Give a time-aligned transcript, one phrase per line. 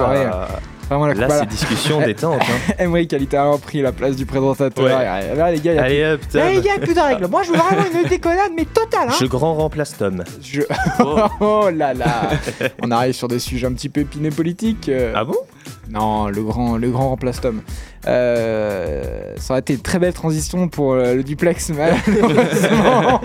[0.00, 0.26] soirée.
[0.32, 0.48] Ah,
[0.88, 2.40] Vraiment la là, c'est discussion détente.
[2.42, 2.72] Hein.
[2.78, 4.84] Emmerich a littéralement pris la place du présentateur.
[4.84, 4.90] Ouais.
[5.36, 6.16] Là, les gars, il y a Allez.
[6.34, 7.28] Eh, les gars, plus de règles.
[7.28, 9.14] Moi, je veux vraiment une déconnade, mais totale, hein.
[9.20, 10.24] Je grand remplace Tom.
[10.42, 10.62] Je-
[11.40, 12.30] oh là là
[12.82, 14.88] On arrive sur des sujets un petit peu épineux politiques.
[14.88, 15.12] euh.
[15.14, 15.36] Ah bon?
[15.90, 17.62] Non, le grand, le grand remplace Tom.
[18.06, 23.20] Euh, ça aurait été une très belle transition pour euh, le duplex, malheureusement.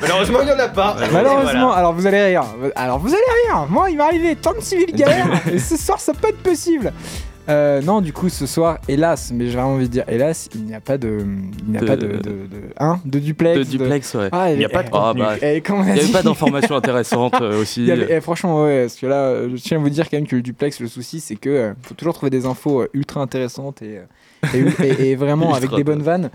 [0.00, 0.96] Malheureusement, il n'y en a pas.
[1.12, 2.44] malheureusement, alors vous allez rire.
[2.76, 3.66] Alors vous allez rire.
[3.70, 5.40] Moi, il m'est arrivé tant de civils galères.
[5.52, 6.92] et ce soir, ça peut être possible.
[7.48, 10.64] Euh, non, du coup, ce soir, hélas, mais j'ai vraiment envie de dire hélas, il
[10.64, 11.20] n'y a pas de,
[11.66, 12.46] il n'y a De- pas de, de, de,
[12.78, 13.58] hein, de duplex.
[13.58, 14.28] De duplex, ouais.
[14.32, 16.22] Ah, Il n'y a et- pas de et- Ah, bah, a Il n'y avait pas
[16.22, 17.90] d'informations intéressantes euh, aussi.
[17.90, 20.36] Avait- eh, franchement, ouais, parce que là, je tiens à vous dire quand même que
[20.36, 23.80] le duplex, le souci, c'est que euh, faut toujours trouver des infos euh, ultra intéressantes
[23.80, 26.30] et, euh, et, et- et vraiment avec des bonnes vannes.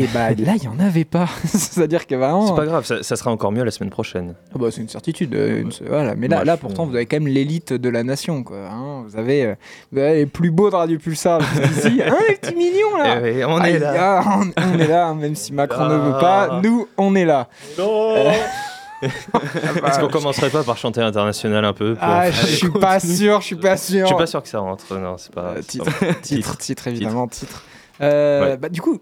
[0.00, 1.26] Et bah là, il y en avait pas.
[1.44, 2.46] C'est-à-dire que vraiment.
[2.46, 4.34] C'est pas grave, ça, ça sera encore mieux la semaine prochaine.
[4.54, 5.34] Ah bah, c'est une certitude.
[5.34, 6.14] euh, une- voilà.
[6.14, 8.58] Mais là, Moi, là, pourtant, vous avez quand même l'élite de la nation, quoi.
[8.70, 9.04] hein.
[9.06, 9.54] vous, avez, euh,
[9.90, 11.40] vous avez les plus beaux de Radio Pulsar
[11.76, 12.00] ici.
[12.06, 13.18] Hein, les petits mignons là.
[13.20, 14.22] Eh oui, on Ah, est là.
[14.24, 16.20] ah, on, on est là, même si Macron ne veut Ah.
[16.48, 17.48] pas, nous, on est là.
[17.78, 18.14] Non
[19.02, 23.40] Est-ce qu'on commencerait pas par chanter international un peu pour- Ah, je suis pas sûr,
[23.40, 24.02] je suis pas sûr.
[24.02, 24.92] Je suis pas sûr que ça rentre.
[24.98, 25.54] Non, c'est pas.
[25.56, 27.62] Euh, titre, pas- titre, titre, évidemment, titre.
[28.00, 28.56] Euh, Ouais.
[28.56, 28.98] bah, du coup,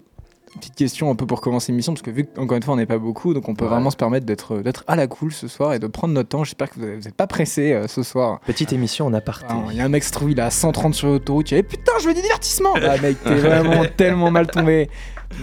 [0.57, 2.85] petite question un peu pour commencer l'émission, parce que vu qu'encore une fois on n'est
[2.85, 3.71] pas beaucoup, donc on peut Ouais.
[3.71, 6.43] vraiment se permettre d'être d'être à la cool ce soir et de prendre notre temps.
[6.43, 8.39] J'espère que vous n'êtes pas pressés euh, ce soir.
[8.45, 9.53] Petite émission en aparté.
[9.71, 12.07] Il y a un mec se trouve, il à 130 sur l'autoroute, il putain, je
[12.07, 14.89] veux du divertissement Ah mec, t'es vraiment tellement mal tombé.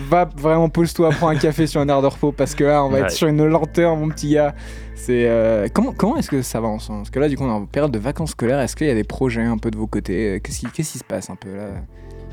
[0.09, 2.89] Va vraiment, pose-toi, prends un café sur un air de repos, parce que là, on
[2.89, 3.05] va Ouais.
[3.05, 4.55] être sur une lenteur, mon petit gars.
[4.95, 7.01] C'est euh, comment comment est-ce que ça va ensemble?
[7.01, 8.61] Parce que là, du coup, on est en période de vacances scolaires.
[8.61, 10.41] Est-ce qu'il y a des projets un peu de vos côtés?
[10.42, 11.67] Qu'est-ce qui, qu'est-ce qui se passe un peu là?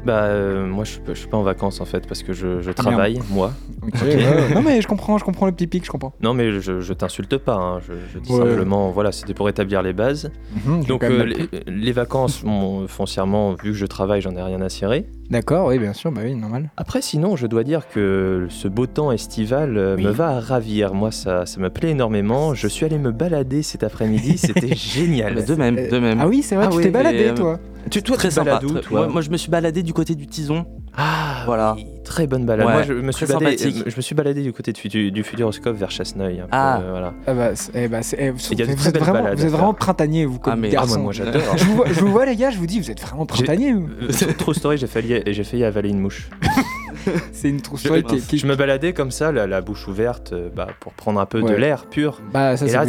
[0.05, 2.71] Bah, euh, moi, je, je suis pas en vacances en fait parce que je, je
[2.71, 3.51] travaille, moi.
[3.83, 4.53] Ok, ouais, ouais.
[4.55, 6.13] Non mais je comprends, je comprends le petit pic, je comprends.
[6.21, 7.55] Non, mais je, je t'insulte pas.
[7.55, 7.79] hein.
[7.87, 8.37] Je, je dis Ouais.
[8.39, 10.31] simplement, voilà, c'était pour établir les bases.
[10.65, 14.41] Mhm, Donc, quand euh, les, les vacances, bon, foncièrement, vu que je travaille, j'en ai
[14.41, 15.05] rien à cirer.
[15.29, 16.69] D'accord, oui, bien sûr, bah oui, normal.
[16.77, 20.03] Après, sinon, je dois dire que ce beau temps estival euh, Oui.
[20.03, 20.93] me va à ravir.
[20.93, 22.53] Moi, ça, ça me plaît énormément.
[22.53, 24.37] Je suis allé me balader cet après-midi.
[24.37, 25.45] C'était génial.
[25.45, 26.19] De même, de même.
[26.19, 27.59] Ah oui, c'est vrai, Ah tu oui, t'es baladé, euh, toi.
[27.89, 28.57] Tu, toi, Très tu sympa.
[28.59, 30.65] très- toi moi, moi, je me suis baladé du côté du Tison.
[30.95, 31.73] Ah, Voilà.
[31.75, 32.67] oui, très bonne balade.
[32.67, 33.83] Ouais, Moi, je me, suis baladé, sympathique.
[33.87, 36.41] je me suis baladé du côté de Futu- du Futuroscope vers Chasseneuil.
[36.41, 36.79] peu, Ah.
[36.81, 37.13] euh, voilà.
[37.27, 40.53] Ah bah, c'est- eh bah, eh, vous, de êtes vraiment, vous êtes printanier, vous, comme
[40.53, 40.95] Ah, mais- Ah, garçon.
[40.95, 41.41] moi, moi, j'adore.
[41.57, 43.73] je, vous vois, je vous vois, les gars, je vous dis, vous êtes vraiment printanier.
[43.73, 46.29] Euh, True story, j'ai failli, j'ai failli avaler une mouche.
[47.31, 50.33] C'est une trousse Je, qui, qui- je me baladais comme ça, la, la bouche ouverte,
[50.33, 51.57] euh, bah, pour prendre un peu de Ouais.
[51.57, 52.21] l'air pur.
[52.31, 52.85] Bah, ça, c'est là,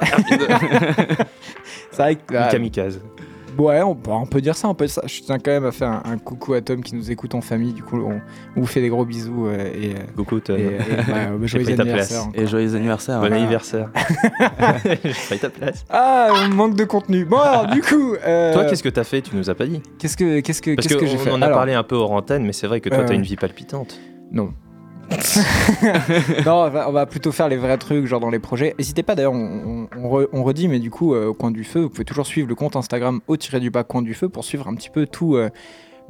[2.02, 2.32] vrai que.
[2.34, 3.00] Une ah, kamikaze.
[3.58, 5.02] Ouais, on, bah, on peut dire ça, on peut dire ça.
[5.06, 7.40] Je tiens quand même à faire un, un coucou à Tom qui nous écoute en
[7.40, 7.72] famille.
[7.72, 8.20] Du coup, on,
[8.56, 10.56] on vous fait des gros bisous euh, et, euh, Coucou, Tom.
[10.58, 10.68] et, et,
[11.08, 12.22] bah, J'ai joyeux anniversaire.
[12.34, 13.20] Et joyeux anniversaire.
[13.20, 13.32] Bon ouais.
[13.36, 13.90] anniversaire.
[15.04, 15.84] J'ai pris ta place.
[15.90, 17.24] Ah, on manque de contenu.
[17.24, 18.14] Bon, alors, du coup.
[18.26, 19.22] euh, Toi, qu'est-ce que t'as fait?
[19.22, 19.82] Tu nous as pas dit.
[19.98, 22.12] qu'est-ce que, qu'est-ce que, qu'est-ce que j'ai fait en a Alors, parlé un peu hors
[22.12, 23.98] antenne, mais c'est vrai que toi, Euh, t'as une vie palpitante.
[24.30, 24.52] Non.
[26.46, 28.74] non, on va, plutôt faire les vrais trucs, genre dans les projets.
[28.78, 31.50] N'hésitez pas d'ailleurs, on, on- on re- on redit, mais du coup, euh, au coin
[31.50, 34.14] du feu, vous pouvez toujours suivre le compte Instagram au tiré du bas coin du
[34.14, 35.36] feu pour suivre un petit peu tout.
[35.36, 35.50] euh,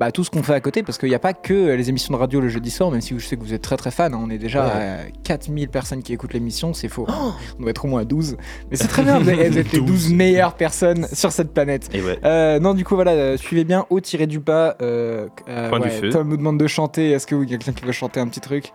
[0.05, 2.13] bah, tout ce qu'on fait à côté, parce qu'il n'y a pas que les émissions
[2.13, 4.13] de radio le jeudi soir, même si je sais que vous êtes très très fan,
[4.15, 4.71] hein, on est déjà Ouais.
[4.73, 7.07] à 4000 personnes qui écoutent l'émission, c'est faux.
[7.09, 8.37] on doit être au moins à 12.
[8.71, 11.89] Mais c'est très bien, vous êtes, les 12 meilleures personnes sur cette planète.
[11.95, 12.19] Et ouais.
[12.25, 14.77] Euh, non, du coup, voilà, euh, suivez bien au tiré du bas.
[14.83, 16.09] Euh, euh, Coin du feu.
[16.11, 17.13] Tom nous demande de chanter.
[17.13, 18.73] Est-ce que vous- quelqu'un qui veut chanter un petit truc?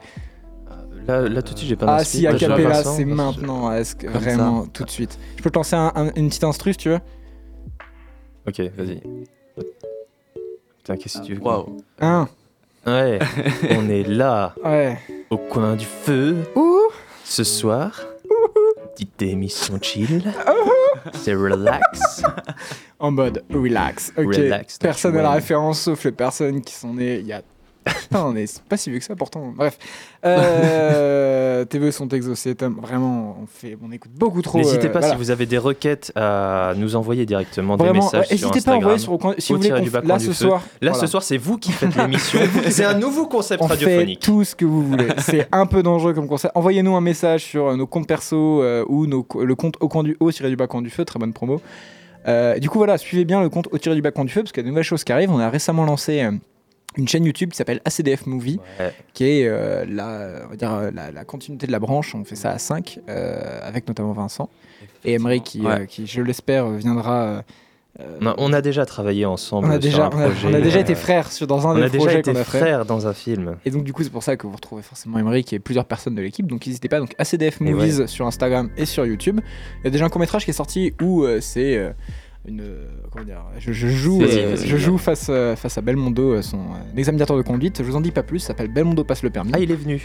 [1.08, 3.04] Là, là, tout de suite, j'ai pas Ah, si, a Moi, j'ai cappella, Vincent, c'est
[3.04, 3.72] que- maintenant.
[3.74, 4.70] Est-ce que Comme vraiment, ça.
[4.74, 5.18] tout de suite?
[5.38, 7.00] Je peux te lancer un- un- une petite instru si tu veux?
[8.48, 9.02] Ok, vas-y.
[10.88, 11.82] Putain, qu'est-ce que tu veux Waouh.
[12.00, 12.30] Un,
[12.86, 13.20] Ouais,
[13.72, 14.98] on est là, ouais.
[15.30, 16.88] au coin du feu, Ouh,
[17.26, 18.00] ce soir.
[18.96, 20.24] Petite émission chill.
[21.12, 22.24] C'est relax.
[23.00, 24.14] en mode relax.
[24.18, 24.34] Ok.
[24.34, 27.42] Relax, Personne that's n'a la référence sauf les personnes qui sont nées il y a.
[28.14, 29.54] On est pas si vieux que ça pourtant.
[29.56, 29.78] Bref.
[30.26, 32.78] Euh, tes vœux sont exaucés, Tom.
[32.82, 34.58] Vraiment, on, fait, on écoute beaucoup trop.
[34.58, 35.14] N'hésitez euh, pas voilà.
[35.14, 38.76] si vous avez des requêtes à nous envoyer directement des messages ouais, n'hésitez pas à
[38.76, 40.62] envoyer sur, si au vous voulez qu'on du bas f- là coin ce soir.
[40.82, 41.00] Là, voilà.
[41.00, 42.40] ce soir, c'est vous qui faites l'émission.
[42.70, 44.20] c'est un nouveau concept On fait radiophonique.
[44.22, 45.08] tout ce que vous voulez.
[45.20, 46.54] C'est un peu dangereux comme concept.
[46.56, 50.04] Envoyez-nous un message sur euh, nos comptes perso euh, ou nos le compte au coin
[50.04, 51.06] du haut tiré du bas coin du feu.
[51.06, 51.62] Très bonne promo.
[52.60, 54.52] Du coup, voilà, suivez bien le compte au tiré du bas coin du feu parce
[54.52, 55.32] qu'il y a de nouvelles choses qui arrivent.
[55.32, 56.28] On a récemment lancé
[56.96, 58.94] une chaîne YouTube qui s'appelle ACDF Movie, Ouais.
[59.14, 62.16] qui est euh, la, on va dire, euh, la, la continuité de la branche.
[62.16, 64.50] On fait ça à 5 avec notamment Vincent
[65.06, 65.82] et Emery qui, Ouais.
[65.82, 67.22] euh, qui, je l'espère, euh, viendra.
[67.24, 67.42] euh,
[68.00, 69.68] euh, On a, on déjà travaillé ensemble.
[69.68, 71.48] on a sur déjà, un on a, projet, on a déjà euh, été frères sur,
[71.48, 72.58] dans un On des a déjà projets été qu'on a fait.
[72.60, 73.58] frères dans un film.
[73.66, 76.14] Et donc du coup c'est pour ça que vous retrouvez forcément Emery et plusieurs personnes
[76.16, 76.46] de l'équipe.
[76.48, 79.40] Donc n'hésitez pas donc ACDF Movies sur Instagram et sur YouTube.
[79.82, 81.92] Il y a déjà un court métrage qui est sorti où euh, c'est euh,
[82.48, 86.34] une euh, comment dire, je, je joue, euh, je joue face, euh, face à Belmondo,
[86.36, 87.78] euh, son euh, examinateur de conduite.
[87.80, 88.40] Je vous en dis pas plus.
[88.40, 89.52] Ça s'appelle Belmondo passe le permis.
[89.54, 90.02] Ah, il est venu.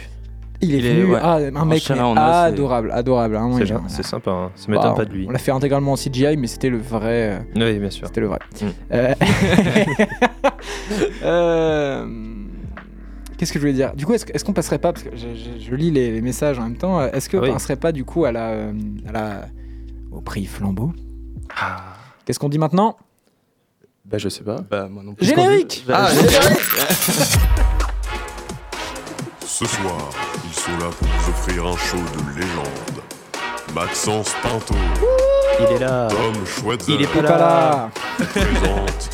[0.61, 1.13] il est il est- venu.
[1.13, 1.19] ouais.
[1.21, 3.35] Ah, un mec mais adorable, adorable.
[3.37, 3.51] hein,
[3.87, 4.51] C'est sympa, hein.
[4.55, 5.25] ça m'étonne Bah, pas de lui.
[5.27, 7.41] On l'a fait intégralement en CGI, mais c'était le vrai.
[7.55, 8.07] euh, Oui, bien sûr.
[8.07, 8.39] C'était le vrai.
[8.61, 8.65] Mm.
[8.93, 9.13] Euh,
[11.23, 12.05] euh,
[13.37, 13.93] Qu'est-ce que je voulais dire?
[13.95, 16.21] Du coup, est-ce est-ce qu'on passerait pas, parce que je, je- je lis les, les
[16.21, 17.51] messages en même temps, euh, est-ce qu'on oui.
[17.51, 18.73] passerait pas du coup à la, euh,
[19.07, 19.45] à la,
[20.11, 20.93] au prix flambeau?
[21.59, 21.92] Ah.
[22.25, 22.97] Qu'est-ce qu'on dit maintenant?
[24.05, 24.57] Bah, je sais pas.
[24.69, 25.25] Bah, moi non plus.
[25.25, 26.09] Générique Ah,
[29.45, 30.09] Ce soir,
[30.45, 33.03] ils sont là pour vous offrir un show de légende.
[33.73, 34.75] Maxence Pinto,
[35.59, 36.07] Il est là.
[36.09, 39.09] Tom Schweitzer Il est pas là présente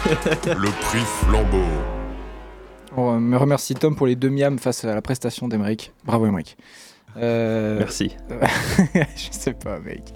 [0.58, 1.64] le prix Flambeau.
[2.98, 5.94] On me remercie Tom pour les deux miams face à la prestation d'Emeric.
[6.04, 6.58] Bravo Emeric.
[7.18, 8.16] Euh, Merci.
[9.16, 10.14] je sais pas, mec.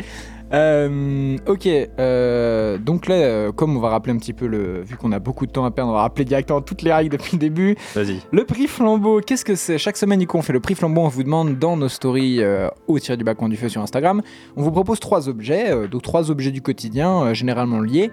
[0.54, 4.82] Euh, ok, euh, donc là, euh, comme on va rappeler un petit peu le.
[4.82, 7.10] Vu qu'on a beaucoup de temps à perdre, on va rappeler directement toutes les règles
[7.18, 7.76] depuis le début.
[7.96, 8.20] Vas-y.
[8.32, 9.78] Le prix flambeau, qu'est-ce que c'est?
[9.78, 11.02] Chaque semaine, du coup, on fait le prix flambeau.
[11.02, 14.22] On vous demande dans nos stories euh, au tiré du bas du feu sur Instagram.
[14.56, 18.12] On vous propose trois objets, donc trois objets du quotidien, généralement liés.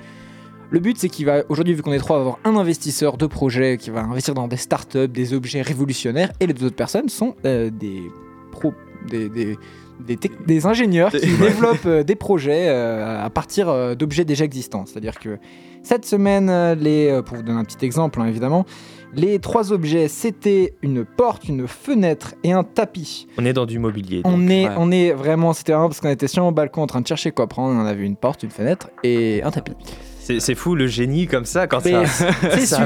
[0.70, 3.16] Le but, c'est qu'il va, aujourd'hui, vu qu'on est trois, on va avoir un investisseur
[3.16, 6.76] de projet qui va investir dans des startups, des objets révolutionnaires, et les deux autres
[6.76, 8.02] personnes sont des
[8.50, 8.72] pros,
[9.08, 9.58] des, des,
[10.00, 14.84] des, ingénieurs qui développent euh, des projets euh, à partir euh, d'objets déjà existants.
[14.86, 15.38] C'est-à-dire que
[15.82, 18.66] cette semaine, les, euh, pour vous donner un petit exemple, hein, évidemment,
[19.14, 23.26] les trois objets, c'était une porte, une fenêtre et un tapis.
[23.38, 24.20] On est dans du mobilier.
[24.24, 24.74] On est, ouais.
[24.76, 27.32] on est vraiment, c'était vraiment parce qu'on était sur mon balcon en train de chercher
[27.32, 27.74] quoi prendre.
[27.74, 29.72] On avait une porte, une fenêtre et un tapis.
[30.20, 32.30] C'est fou le génie comme ça quand Mais ça.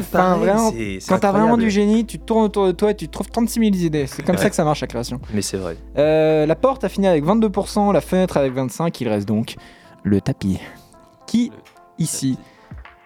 [0.13, 0.73] vraiment,
[1.09, 3.65] Quand t'as vraiment du génie, tu tournes autour de toi et tu trouves 36 000
[3.85, 4.07] idées.
[4.07, 5.21] C'est comme ça que ça marche la création.
[5.33, 5.77] Mais c'est vrai.
[5.99, 9.57] Euh, la porte a fini avec 22%, la fenêtre avec 25%, il reste donc
[10.03, 10.59] le tapis.
[11.27, 11.51] Qui,
[11.99, 12.39] ici,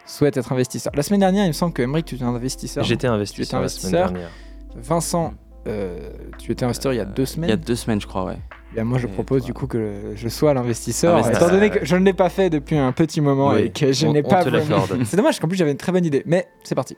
[0.06, 0.92] souhaite être investisseur?
[0.94, 2.84] La semaine dernière, il me semble que Emmerich, tu étais un investisseur.
[2.84, 4.12] J'étais Tu étais investisseur la semaine investisseur.
[4.12, 4.30] dernière.
[4.76, 5.34] Vincent,
[5.66, 7.56] euh, tu étais investisseur il y a deux Il y a semaines.
[7.56, 8.38] deux semaines, je crois, ouais.
[8.76, 11.42] Et moi, je Et propose toi du coup que je sois l'investisseur, Investisseur.
[11.48, 13.92] étant donné que je ne l'ai pas fait depuis un petit moment Oui, et que
[13.92, 14.86] je on- n'ai pas vraiment-.
[15.04, 16.22] C'est dommage, qu'en plus j'avais une très bonne idée.
[16.26, 16.96] Mais c'est parti.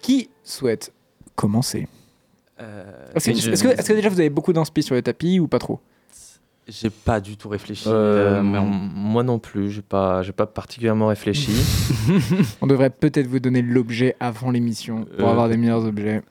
[0.00, 0.92] Qui souhaite
[1.36, 1.86] commencer
[2.60, 5.02] Euh, Est-ce que, je- est-ce que- est-ce que déjà vous avez beaucoup d'inspi sur le
[5.02, 5.80] tapis ou pas trop
[6.68, 7.88] J'ai pas du tout réfléchi.
[7.88, 11.50] Euh, euh, mais on- Moi non plus, j'ai pas, j'ai pas particulièrement réfléchi.
[12.62, 16.22] On devrait peut-être vous donner l'objet avant l'émission pour Euh, avoir des meilleurs objets.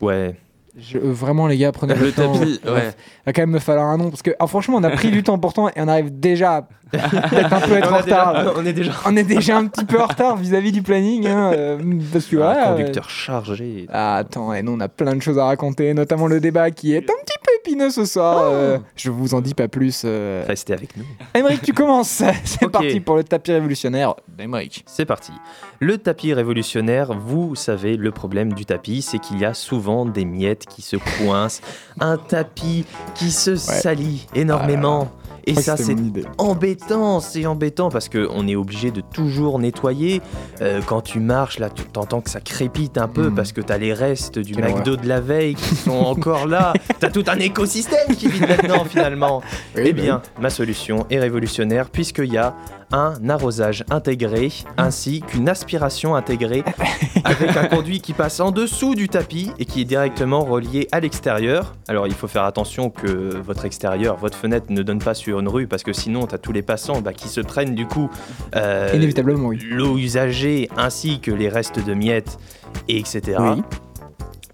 [0.00, 0.36] ouais.
[0.76, 2.32] Je- euh, vraiment les gars, prenez Le le temps.
[2.32, 2.90] tapis, Il ouais.
[3.26, 5.22] va quand même me falloir un nom parce que ah, franchement on a pris du
[5.22, 6.68] temps pourtant et on arrive déjà à
[6.98, 10.00] peut-être un peu être on, en déjà- est déjà On est déjà un petit peu
[10.00, 11.78] en retard vis-à-vis du planning hein, euh,
[12.12, 13.86] parce que voilà, euh, conducteur chargé.
[13.92, 16.94] Ah, attends, et nous on a plein de choses à raconter, notamment le débat qui
[16.94, 18.36] est un petit peu épineux ce soir.
[18.38, 18.52] Oh.
[18.52, 20.02] euh, je vous en dis pas plus.
[20.04, 20.44] Euh...
[20.46, 21.04] Restez avec nous.
[21.34, 22.22] Émeric, tu commences.
[22.44, 24.84] C'est parti pour le tapis révolutionnaire d'Émeric.
[24.86, 25.32] C'est parti.
[25.80, 30.24] Le tapis révolutionnaire, vous savez, le problème du tapis, c'est qu'il y a souvent des
[30.24, 31.60] miettes qui se coincent,
[32.00, 35.10] un tapis qui se salit énormément.
[35.23, 35.96] Je crois ça, c'est
[36.38, 40.20] embêtant, c'est embêtant parce que on est obligé de toujours nettoyer.
[40.60, 43.34] Euh, quand tu marches, là, tu t'entends que ça crépite un peu Mm.
[43.34, 46.72] parce que t'as les restes du Quelle McDo de la veille qui sont encore là.
[47.00, 49.42] T'as tout un écosystème qui vit là-dedans finalement.
[49.76, 52.54] Oui, Eh bah bien, ma solution est révolutionnaire puisqu'il y a
[52.92, 56.62] un arrosage intégré ainsi qu'une aspiration intégrée
[57.24, 61.00] avec un conduit qui passe en dessous du tapis et qui est directement relié à
[61.00, 61.74] l'extérieur.
[61.88, 65.48] Alors, il faut faire attention que votre extérieur, votre fenêtre ne donne pas sur une
[65.48, 68.10] rue parce que sinon, tu as tous les passants bah, qui se prennent du coup
[68.56, 69.58] euh, Inévitablement, oui.
[69.68, 72.38] l'eau usagée ainsi que les restes de miettes,
[72.88, 73.38] et etc.
[73.38, 73.62] Oui.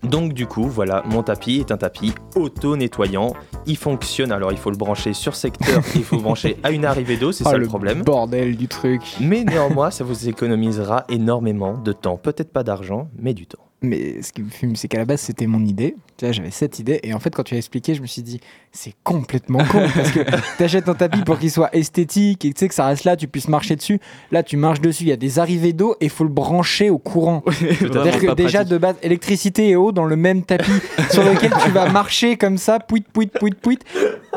[0.03, 3.35] Donc du coup, voilà, mon tapis est un tapis auto-nettoyant.
[3.67, 7.17] Il fonctionne, alors il faut le brancher sur secteur, il faut brancher à une arrivée
[7.17, 8.03] d'eau, c'est Oh, ça le problème.
[8.03, 9.03] Bordel du truc.
[9.21, 12.17] Mais néanmoins, ça vous économisera énormément de temps.
[12.17, 13.70] Peut-être pas d'argent, mais du temps.
[13.83, 15.97] Mais ce qui me fume, c'est qu'à la base, c'était mon idée.
[16.21, 17.01] Vois, j'avais cette idée.
[17.03, 18.39] Et en fait, quand tu as expliqué, je me suis dit,
[18.73, 19.83] c'est complètement con.
[19.95, 20.21] parce que
[20.59, 23.27] t'achètes un tapis pour qu'il soit esthétique et tu sais que ça reste là, tu
[23.27, 23.99] puisses marcher dessus.
[24.31, 26.91] Là, tu marches dessus, il y a des arrivées d'eau et il faut le brancher
[26.91, 27.43] au courant.
[27.49, 30.71] C'est-à-dire que déjà, de base, électricité et eau dans le même tapis
[31.11, 33.79] sur lequel tu vas marcher comme ça, pouit, pouit, pouit, pouit.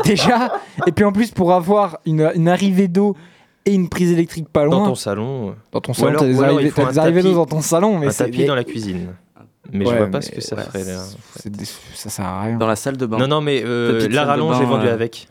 [0.05, 0.53] Déjà.
[0.87, 3.17] Et puis en plus, pour avoir une, une arrivée d'eau
[3.65, 4.79] et une prise électrique pas loin.
[4.79, 7.99] Dans ton salon, Dans ton salon, t'as des arrivées, d'eau dans ton salon.
[7.99, 9.13] Mais un tapis dans la cuisine.
[9.71, 10.99] Mais Ouais, je vois pas ce que ça ouais, ferait là.
[11.37, 11.63] c'est des-
[11.95, 12.57] Ça sert à rien.
[12.57, 13.17] Dans la salle de bain.
[13.17, 15.27] Non, non, mais euh, la rallonge est vendue euh, avec.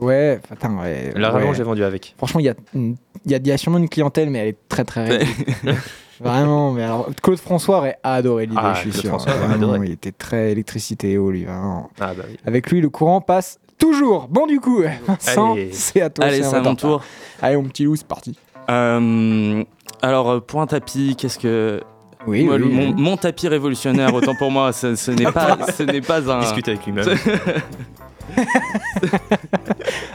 [0.00, 1.12] Ouais, attends, ouais.
[1.14, 1.40] La ouais.
[1.40, 2.14] rallonge est vendue avec.
[2.16, 4.48] Franchement, il y a, une- y, a, il y a sûrement une clientèle, mais elle
[4.48, 5.20] est très très.
[6.20, 9.10] Vraiment, mais alors Claude François aurait adoré l'idée, Ah, je suis Claude sûr.
[9.10, 9.86] François aurait Vraiment, adoré.
[9.88, 11.44] Il était très électricité et eau, lui.
[11.44, 11.90] vraiment.
[12.00, 12.38] Ah bah oui.
[12.46, 14.26] Avec lui, le courant passe toujours.
[14.28, 16.24] Bon, du coup, Vincent, c'est à toi.
[16.24, 17.02] Allez, c'est à mon tour.
[17.42, 18.38] Allez, mon petit loup, c'est parti.
[18.70, 19.62] Euh,
[20.00, 21.82] alors, pour un tapis, qu'est-ce que.
[22.26, 22.94] Oui, Moi, oui, le- mon, oui.
[22.96, 26.40] mon tapis révolutionnaire, autant pour moi, ce, ce n'est pas, ce n'est pas un.
[26.40, 27.06] Discuter avec lui-même.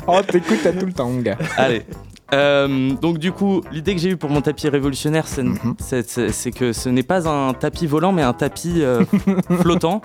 [0.07, 1.37] Oh, t'écoutes, t'as tout le temps, mon gars.
[1.57, 1.83] Allez.
[2.33, 5.75] Euh, donc du coup, l'idée que j'ai eue pour mon tapis révolutionnaire, c'est Mhm.
[6.55, 9.03] que ce n'est pas un tapis volant, mais un tapis euh,
[9.61, 10.01] flottant,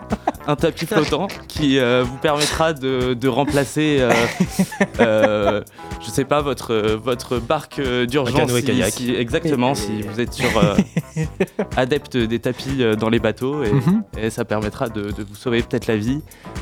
[0.48, 4.10] un tapis flottant qui euh, vous permettra de, de remplacer, euh,
[5.00, 5.62] euh,
[6.04, 8.50] je sais pas, votre votre barque d'urgence.
[8.90, 10.74] Si- exactement, si vous êtes sur euh,
[11.76, 14.02] adepte des tapis euh, dans les bateaux, et, Mhm.
[14.18, 16.20] et ça permettra de, de vous sauver peut-être la vie.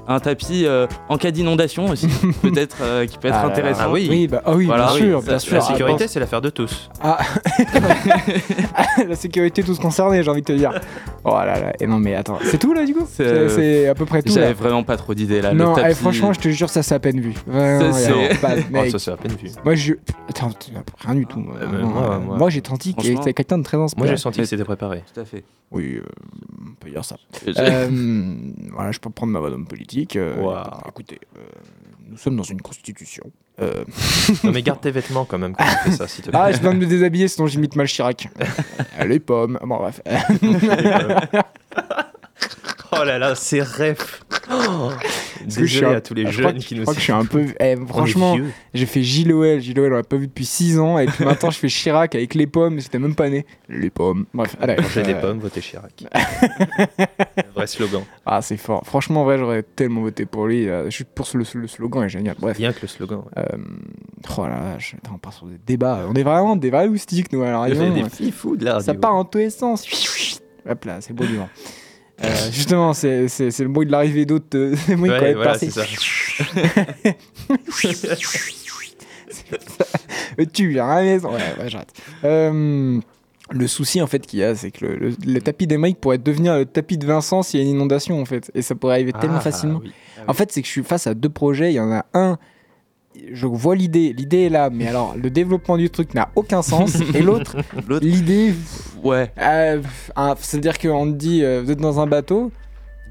[0.08, 2.08] Un tapis euh, en cas d'inondation aussi,
[2.42, 3.84] peut-être, euh, qui peut être Ah intéressant.
[3.84, 4.06] Ah oui.
[4.10, 5.72] Oui, bah, oui, Voilà, bien oui, sûr, ça- bien la sûr.
[5.72, 6.90] La sécurité, c'est l'affaire de tous.
[7.02, 7.18] Ah,
[9.08, 10.72] la sécurité tous concernés, j'ai envie de te dire.
[11.24, 13.94] Oh là là, et non mais attends, c'est tout là du coup C'est, euh, à
[13.94, 15.52] peu près tout J'avais vraiment pas trop d'idées là.
[15.54, 15.88] Non, le tapis...
[15.92, 17.34] eh, franchement, je te jure, ça c'est à peine vu.
[17.46, 19.48] Vraiment, Ça, c'est- Oh, ça, c'est à peine vu.
[19.64, 19.94] moi je.
[20.28, 20.50] Attends,
[21.00, 21.38] rien du tout.
[21.40, 21.56] moi.
[21.60, 24.08] Euh, Vraiment, moi- euh, moi- moi, j'ai senti que c'était quelqu'un de très Moi, inspiré.
[24.08, 25.02] j'ai senti que c'était préparé.
[25.14, 25.44] Tout à fait.
[25.70, 26.02] Oui, euh,
[26.70, 27.16] on peut dire ça.
[27.58, 27.88] Euh,
[28.72, 30.16] voilà, je peux prendre ma voix d'homme politique.
[30.16, 30.64] euh, Waouh.
[30.88, 31.40] Écoutez, euh,
[32.08, 33.24] nous sommes dans une constitution.
[33.60, 33.84] Euh,
[34.42, 36.38] Non, mais garde tes vêtements quand même quand tu fais ça, s'il te plaît.
[36.42, 38.28] Ah, je viens de me déshabiller, sinon j'imite mal Chirac.
[39.00, 39.58] Euh, Les pommes.
[39.62, 40.00] Bon, bref.
[42.96, 43.98] Oh là là, c'est rêve.
[44.50, 44.92] Oh,
[45.46, 47.04] Je suis Désolé à tous les je crois jeunes que- Je nous crois que je
[47.04, 47.46] suis un peu.
[47.60, 48.36] eh, On est franchement,
[48.72, 49.60] j'ai fait Gilles OL.
[49.60, 50.98] Gilles OL, on l'a pas vu depuis 6 ans.
[50.98, 52.80] Et puis maintenant, je fais Chirac avec les pommes.
[52.80, 53.44] J'étais même pas né.
[53.68, 54.26] Les pommes.
[54.34, 54.76] Bref, allez.
[54.80, 56.04] Mangez des euh, pommes, votez Chirac.
[57.54, 58.02] Vrai slogan.
[58.26, 58.82] Ah, c'est fort.
[58.84, 60.68] Franchement, en vrai, j'aurais tellement voté pour lui.
[60.68, 62.36] euh, Juste pour ce- le, le slogan est génial.
[62.38, 62.56] Bref.
[62.56, 63.18] Rien que le slogan.
[63.36, 63.42] ouais.
[63.42, 63.58] Euh,
[64.38, 66.06] oh vache, attends, on part sur des débats.
[66.08, 67.42] On est vraiment des vrais loustiques, nous.
[67.42, 69.84] Alors, des euh, fifous de la ça part en tous les sens.
[70.68, 71.48] Hop là, c'est le bruit du vent.
[72.22, 74.24] Euh, justement, c'est c'est- c'est le bruit de l'arrivée
[74.76, 75.82] c'est le bruit Ouais, quand voilà, c'est ça.
[80.38, 81.30] Euh, tu à la maison.
[81.32, 81.92] Ouais, ouais, j'arrête.
[82.24, 83.00] Euh,
[83.50, 86.18] le souci en fait qu'il y a, c'est que le, le- le tapis d'Emeric pourrait
[86.18, 88.94] devenir le tapis de Vincent s'il y a une inondation en fait, et ça pourrait
[88.94, 89.80] arriver tellement Ah, facilement.
[89.82, 89.92] oui.
[90.26, 91.70] En fait, c'est que je suis face à deux projets.
[91.72, 92.38] Il y en a un,
[93.32, 96.96] je vois l'idée, l'idée est là, mais alors le développement du truc n'a aucun sens.
[97.14, 97.56] et l'autre,
[98.00, 98.54] l'idée,
[99.02, 99.30] ouais.
[99.40, 99.80] euh,
[100.40, 102.50] c'est-à-dire qu'on te dit, euh, vous êtes dans un bateau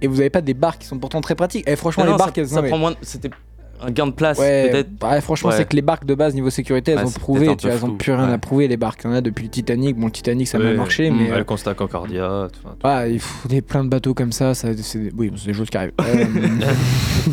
[0.02, 1.68] et vous n'avez pas des barques qui sont pourtant très pratiques.
[1.70, 2.94] Et franchement, Ah les barques, ça, elles ça non, mais- prend moins.
[3.02, 3.30] C'était
[3.86, 4.90] un gain de place Ouais, peut-être.
[5.04, 5.58] ouais, franchement, Ouais.
[5.58, 7.96] c'est que les barques de base niveau sécurité, elles ont prouvé, tu vois, elles ont
[7.96, 9.02] plus rien à prouver les barques.
[9.04, 9.98] Il y en a depuis le Titanic.
[9.98, 12.48] Bon, le Titanic, ça a mal marché, mais euh, le constat Concordia.
[12.84, 14.54] ah, il faut des plein de bateaux comme ça.
[14.54, 15.94] ça c'est oui, c'est des choses qui arrivent.
[16.02, 16.26] Euh,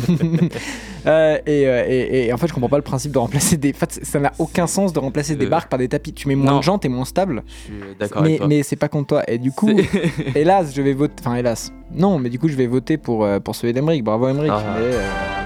[1.07, 3.71] euh, et, et- et en fait, je comprends pas le principe de remplacer des.
[3.71, 6.13] En fait, ça n'a aucun sens de remplacer des barques par des tapis.
[6.13, 6.57] Tu mets moins non.
[6.59, 7.43] de jantes et moins stable.
[7.47, 9.23] Je suis d'accord Mais, mais c'est pas contre toi.
[9.27, 9.71] Et du coup,
[10.35, 11.13] hélas, je vais voter.
[11.19, 11.71] Enfin, hélas.
[11.93, 14.03] Non, mais du coup, je vais voter pour, euh, pour d'Emeric.
[14.03, 14.51] Bravo, Emeric.
[14.53, 15.40] Ah.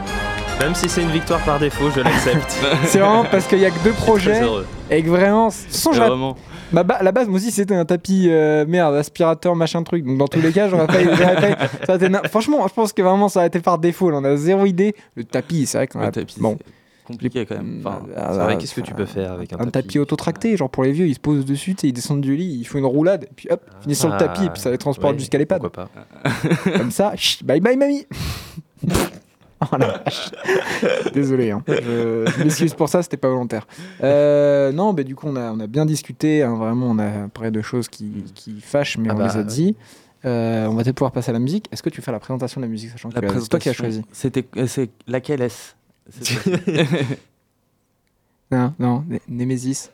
[0.60, 2.50] Même si c'est une victoire par défaut, je l'accepte.
[2.86, 4.42] c'est vraiment parce qu'il y a que deux projets
[4.90, 5.50] et que vraiment.
[5.52, 6.36] Sans C'est vraiment.
[6.72, 10.04] Ma ba- la base, moi aussi, c'était un tapis euh, merde, aspirateur, machin truc.
[10.04, 10.96] Donc, dans tous les cas, j'aurais pas.
[11.86, 14.10] ça été Franchement, je pense que vraiment, ça a été par défaut.
[14.10, 14.18] là.
[14.18, 14.96] On a zéro idée.
[15.16, 16.08] Le tapis, c'est vrai qu'on a.
[16.08, 17.82] Le tapis, bon, c'est compliqué quand même.
[17.86, 20.58] Enfin, Ah, C'est là, vrai, qu'est-ce que tu peux faire avec un, un tapis autotracté,
[20.58, 22.86] genre pour les vieux, ils se posent dessus, ils descendent du lit, ils font une
[22.86, 25.14] roulade, et puis hop, ils finissent sur le Ah, tapis, et puis ça les transporte
[25.14, 25.62] ouais, jusqu'à l'EHPAD.
[25.62, 25.88] Pourquoi
[26.24, 28.08] pas Comme ça, bye bye mamie
[29.72, 30.32] Oh la vache.
[31.14, 31.64] Désolé, hein.
[31.68, 33.66] je, je m'excuse pour ça, c'était pas volontaire.
[34.04, 37.30] Euh, non, mais du coup, on a, on a bien discuté, hein, vraiment, on a
[37.30, 39.76] parlé de choses qui, qui fâchent, mais Ah on bah, les a dit.
[40.26, 41.68] Euh, on va peut-être pouvoir passer à la musique.
[41.72, 43.74] Est-ce que tu fais la présentation de la musique, sachant que c'est toi qui as
[43.74, 45.74] choisi C'était, euh, c'est laquelle est-ce?
[48.52, 49.90] Non, non, Né- Némésis.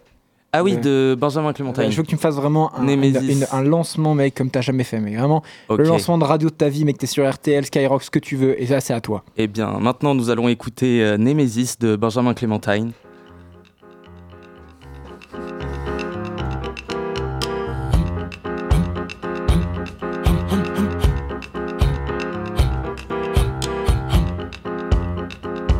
[0.53, 1.85] Ah oui, de Benjamin Clémentine.
[1.85, 3.21] Il faut que tu me fasses vraiment un, Némésis.
[3.21, 5.43] une- une- un lancement, mec, comme t'as jamais fait, mais vraiment.
[5.69, 8.35] Le lancement de radio de ta vie, mec, t'es sur RTL, Skyrock, ce que tu
[8.35, 9.23] veux, et ça, c'est à toi.
[9.37, 12.91] Eh bien, maintenant, nous allons écouter euh, Némésis de Benjamin Clémentine.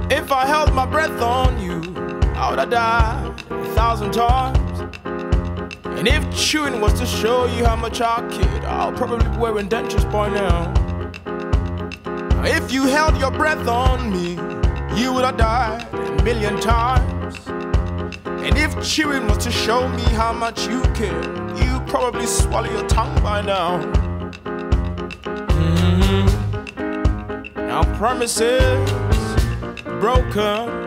[0.09, 1.81] If I held my breath on you,
[2.35, 4.60] I would have died a thousand times.
[6.01, 9.69] And if chewing was to show you how much I kid, I'll probably be wearing
[9.69, 10.73] dentures by now.
[12.43, 14.31] If you held your breath on me,
[14.99, 17.37] you would have died a million times.
[18.25, 21.21] And if chewing was to show me how much you care,
[21.55, 23.77] you'd probably swallow your tongue by now.
[25.53, 26.25] Mhm.
[27.67, 28.91] Now promises
[29.99, 30.81] broken.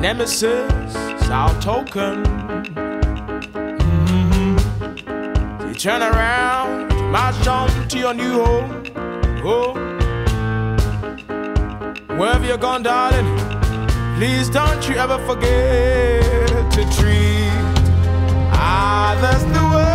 [0.00, 1.09] Nemesis,
[1.60, 2.24] token.
[3.84, 4.58] Mhm.
[5.68, 8.70] You turn around, march on to your new home.
[9.44, 9.74] Oh,
[12.16, 13.28] wherever you're gone, darling,
[14.20, 17.50] Please don't you ever forget to treat
[18.52, 19.89] others the way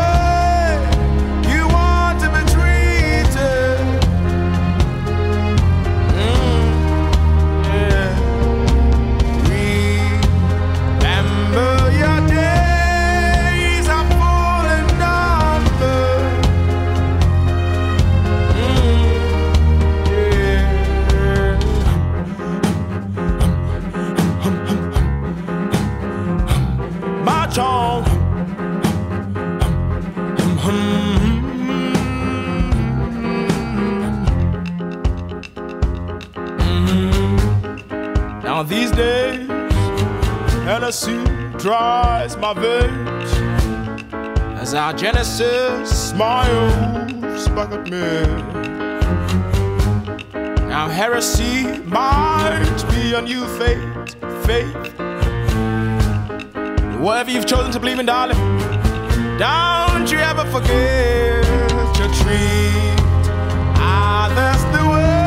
[40.85, 41.23] Hennessy
[41.57, 43.33] dries my veins
[44.61, 48.21] as our Genesis smiles back at me.
[50.67, 54.15] Now heresy might be a new faith,
[54.45, 54.93] faith.
[56.99, 58.37] Whatever you've chosen to believe in, darling,
[59.39, 61.43] don't you ever forget
[61.95, 62.95] to treat
[63.81, 65.24] ah, others the way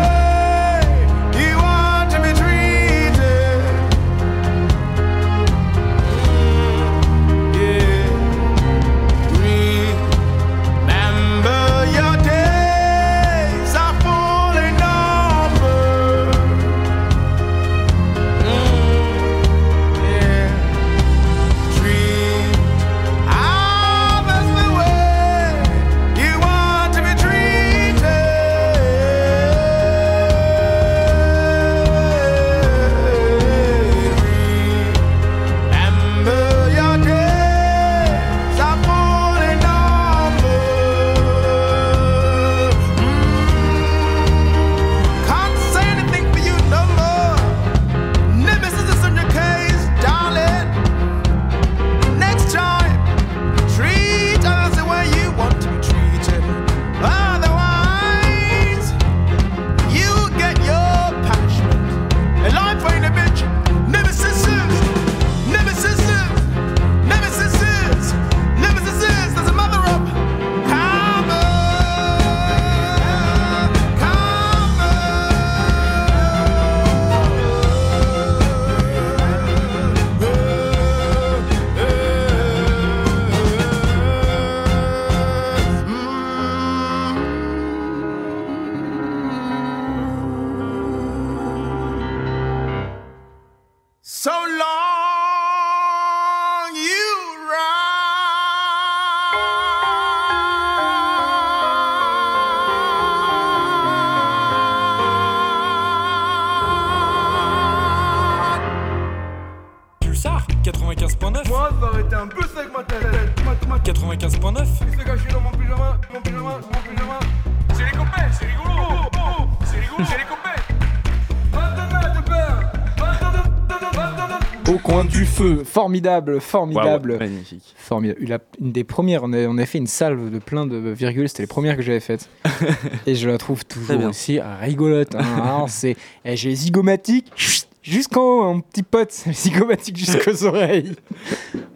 [125.39, 127.17] feu, formidable, formidable.
[127.19, 127.75] Magnifique.
[127.77, 128.21] Formidable.
[128.61, 131.45] Une des premières, on a, on a fait une salve de plein de virgules, c'était
[131.45, 132.29] les premières que j'avais faites.
[133.07, 135.15] et je la trouve toujours aussi rigolote.
[135.15, 135.65] hein.
[135.69, 140.95] C'est, eh, j'ai zygomatique chut, jusqu'en haut, mon petit pote, zygomatique jusqu'aux oreilles.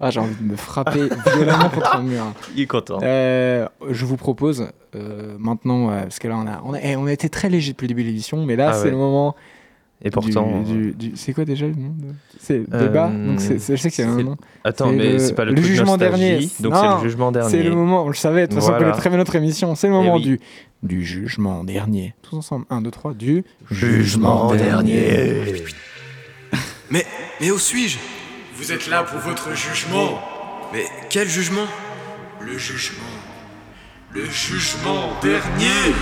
[0.00, 2.24] Ah, j'ai envie de me frapper violemment contre un mur.
[2.54, 2.98] Il est content.
[3.02, 6.96] Euh, je vous propose euh, maintenant, euh, parce que là on a, on, a, eh,
[6.96, 8.90] on a été très léger depuis le début de l'émission, mais là Ah c'est ouais.
[8.90, 9.34] le moment.
[10.04, 10.62] Et pourtant.
[10.62, 13.08] du, du- du- c'est quoi déjà le nom de- C'est Euh, débat.
[13.08, 14.36] Donc c'est, c'est- je sais qu'il y a un nom.
[14.64, 16.48] Attends, mais le- c'est pas le, jugement dernier.
[16.60, 17.50] Donc Non, c'est le jugement dernier.
[17.50, 18.42] C'est le moment, on le savait.
[18.42, 19.74] De toute façon, on connaît très bien notre émission.
[19.76, 20.22] C'est le moment oui.
[20.22, 20.40] du
[20.82, 22.14] du jugement dernier.
[22.22, 25.44] Tous ensemble, 1, 2, 3, du Jugement dernier.
[26.90, 27.06] Mais,
[27.40, 27.98] mais où suis-je?
[28.56, 30.18] Vous êtes là pour votre jugement
[30.72, 31.66] Mais quel jugement?
[32.40, 32.98] Le jugement.
[34.12, 35.94] Le jugement dernier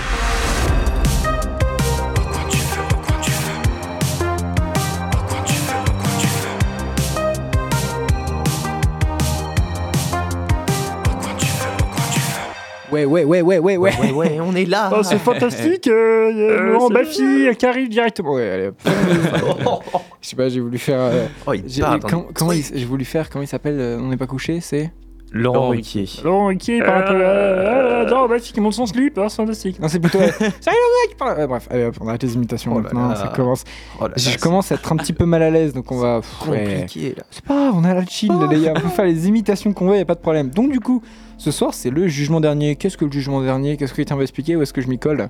[12.91, 13.91] Ouais, ouais, ouais, ouais, ouais, ouais.
[14.01, 14.91] Ouais, ouais, on est là.
[14.93, 15.85] Oh, c'est fantastique!
[15.85, 18.33] Il y a Laurent Baffy qui arrive directement.
[18.33, 18.75] Ouais, allez, hop.
[20.21, 20.99] Je sais pas, j'ai voulu faire.
[20.99, 22.33] euh, Oh, il j'ai, part, comment, attendez.
[22.35, 24.91] comment il- j'ai voulu faire, comment il s'appelle euh, On n'est pas couché, c'est.
[25.33, 26.05] Laurent Ruquier.
[26.25, 27.13] Laurent Ruquier il parle un peu.
[27.21, 29.79] Euh, Laurent Baffy qui monte son slip, hein, c'est fantastique.
[29.79, 30.19] Non, c'est plutôt.
[30.19, 30.27] euh,
[30.59, 31.17] Salut le mec!
[31.17, 33.15] parle- Ouais, bref, allez hop, on arrête les imitations Oh là maintenant, là.
[33.15, 33.63] ça commence.
[33.97, 35.89] Oh là là, Je c'est commence à être un petit peu mal à l'aise, donc
[35.91, 36.19] on va.
[36.19, 36.63] pff, ouais.
[36.65, 37.23] compliqué là.
[37.31, 38.73] C'est pas grave, on a la chill, les gars.
[38.75, 40.49] On peut faire les imitations qu'on veut, y a pas de problème.
[40.49, 41.01] Donc, du coup,
[41.41, 42.75] ce soir, c'est le jugement dernier.
[42.75, 43.75] Qu'est-ce que le jugement dernier?
[43.75, 44.55] Qu'est-ce que quelqu'un va expliquer?
[44.55, 45.29] Où est-ce que je m'y colle?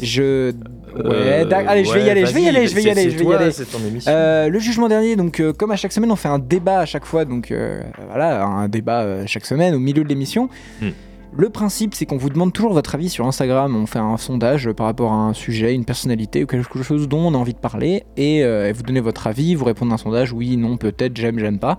[0.00, 0.52] Je.
[0.96, 3.10] Ouais, Euh, allez, je vais y aller, je vais y aller, je vais y aller,
[3.10, 3.50] je vais y aller.
[3.52, 4.10] C'est ton émission.
[4.10, 6.86] Euh, le jugement dernier, donc euh, comme à chaque semaine, on fait un débat à
[6.86, 10.48] chaque fois, donc euh, voilà, un débat chaque semaine au milieu de l'émission.
[10.80, 10.88] Hmm.
[11.36, 13.76] Le principe, c'est qu'on vous demande toujours votre avis sur Instagram.
[13.76, 17.26] On fait un sondage par rapport à un sujet, une personnalité ou quelque chose dont
[17.26, 19.98] on a envie de parler, et euh, vous donnez votre avis, vous répondez à un
[19.98, 21.78] sondage, oui, non, peut-être, j'aime, j'aime pas.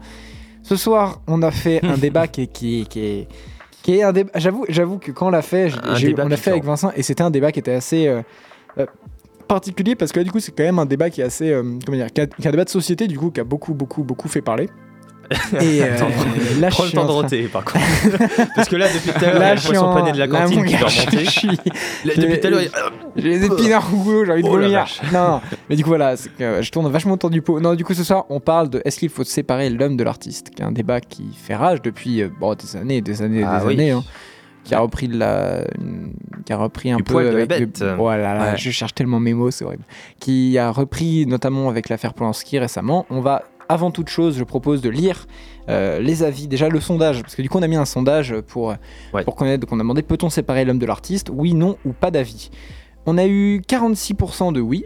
[0.61, 3.27] Ce soir, on a fait un débat qui est,
[3.85, 4.31] qui est un débat.
[4.35, 6.63] J'avoue, j'avoue que quand on l'a fait, j'ai- on l'a fait avec.
[6.63, 8.21] Vincent, et c'était un débat qui était assez euh,
[8.79, 8.85] euh,
[9.47, 11.61] particulier parce que là, du coup, c'est quand même un débat qui est assez, euh,
[11.85, 14.03] comment dire, qui a- qui un débat de société du coup qui a beaucoup, beaucoup,
[14.03, 14.69] beaucoup fait parler.
[15.61, 15.97] Et euh,
[16.59, 17.79] là, je Prends le temps de train- roter, par contre.
[18.55, 19.85] Parce que là, depuis tout à l'heure, il y a Là, le je suis poisson
[19.85, 21.25] en- pané de la là, cantine mon qui doit remonter.
[21.25, 22.61] suis- Là, Depuis tout à l'heure,
[23.15, 24.85] J'ai les épinards au goût, j'ai envie de Oh la vomir.
[25.13, 25.41] Non.
[25.69, 27.59] Mais du coup, voilà, que, je tourne vachement autour du pot.
[27.59, 30.49] Non, du coup, ce soir, on parle de est-ce qu'il faut séparer l'homme de l'artiste,
[30.51, 33.59] qui est un débat qui fait rage depuis euh, bon, des années, des années, Ah
[33.59, 33.73] des oui.
[33.73, 33.91] années.
[33.91, 34.03] hein,
[34.63, 35.59] qui a repris de la,
[36.43, 37.83] qui a repris un Du peu de la avec le- bête.
[37.97, 38.57] voilà, là, Ouais.
[38.57, 39.83] je cherche tellement mes mots, c'est horrible.
[40.19, 43.05] Qui a repris notamment avec l'affaire Polanski récemment.
[43.11, 45.27] On va avant toute chose, je propose de lire
[45.69, 48.35] euh, les avis, déjà le sondage, parce que du coup on a mis un sondage
[48.47, 48.75] pour,
[49.13, 49.23] Ouais.
[49.23, 52.11] pour connaître, donc on a demandé peut-on séparer l'homme de l'artiste, oui, non ou pas
[52.11, 52.49] d'avis?
[53.07, 54.85] On a eu 46% de oui,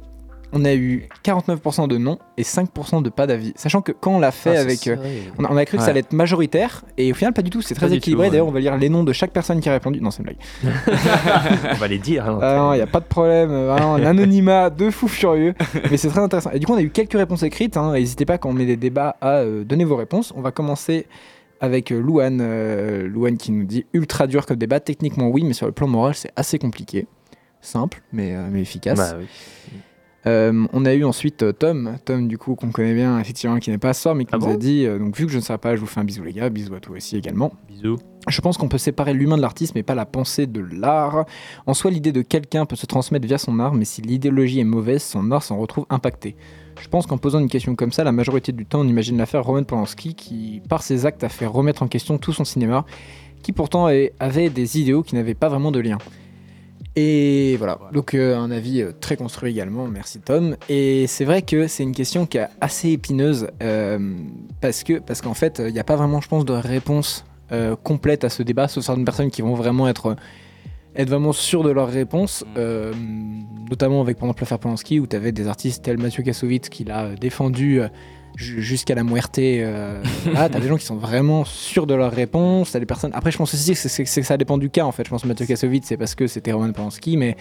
[0.52, 3.54] on a eu 49% de non et 5% de pas d'avis.
[3.56, 4.88] Sachant que quand on l'a fait Ah, avec...
[4.88, 4.96] euh,
[5.38, 7.50] on a, on a cru que ça allait être majoritaire et au final pas du
[7.50, 8.30] tout, c'est très équilibré.
[8.30, 10.02] D'ailleurs on va lire les noms de chaque personne qui a répondu.
[10.02, 10.38] Non c'est une blague.
[11.74, 12.28] On va les dire.
[12.28, 12.40] hein.
[12.42, 13.50] Ah non, il n'y a pas de problème.
[13.50, 15.54] Vraiment, un anonymat de fou furieux.
[15.92, 16.52] Mais c'est très intéressant.
[16.52, 17.78] Et du coup, on a eu quelques réponses écrites.
[17.78, 17.94] hein.
[17.94, 20.34] N'hésitez pas quand on met des débats à euh, donner vos réponses.
[20.36, 21.06] On va commencer
[21.62, 22.40] avec euh, Louane.
[22.42, 24.80] euh, Louane qui nous dit ultra dur comme débat.
[24.80, 27.08] Techniquement, oui, mais sur le plan moral, c'est assez compliqué.
[27.62, 28.98] Simple, mais, euh, mais efficace.
[28.98, 29.26] Bah oui.
[30.26, 33.70] Euh, on a eu ensuite euh, Tom, Tom du coup qu'on connaît bien, effectivement, qui
[33.70, 34.54] n'est pas soir, mais qui Ah nous bon?
[34.54, 36.24] a dit, euh, donc vu que je ne serai pas, je vous fais un bisou
[36.24, 37.54] les gars, bisous à toi aussi également.
[37.70, 37.98] Bisous.
[38.28, 41.26] Je pense qu'on peut séparer l'humain de l'artiste, mais pas la pensée de l'art.
[41.66, 44.66] En soi, l'idée de quelqu'un peut se transmettre via son art, mais si l'idéologie est
[44.66, 46.36] mauvaise, son art s'en retrouve impacté.
[46.82, 49.44] Je pense qu'en posant une question comme ça, la majorité du temps, on imagine l'affaire
[49.46, 52.86] Roman Polanski, qui, par ses actes, a fait remettre en question tout son cinéma,
[53.42, 53.88] qui pourtant
[54.20, 55.98] avait des idéaux qui n'avaient pas vraiment de lien.
[56.96, 60.56] Et voilà, donc euh, un avis euh, très construit également, merci Tom.
[60.70, 64.16] Et c'est vrai que c'est une question qui est assez épineuse, euh,
[64.60, 67.26] parce que parce qu'en fait, il n'y a pas vraiment, je pense, de réponse
[67.84, 70.16] complète à ce débat, sauf certaines personnes qui vont vraiment être,
[70.96, 72.94] être vraiment sûres de leur réponse, euh,
[73.68, 76.84] notamment avec par exemple l'affaire Polanski, où tu avais des artistes tels Mathieu Kassovitz qui
[76.84, 77.82] l'a défendu
[78.36, 79.40] jusqu'à la muerte.
[79.40, 80.02] Euh,
[80.34, 83.12] là, tu as des gens qui sont vraiment sûrs de leur réponse, t'as des personnes...
[83.14, 85.04] Après, je pense aussi que, c'est que ça dépend du cas, en fait.
[85.04, 87.36] Je pense que Mathieu Kassovitz, c'est parce que c'était Roman Polanski, mais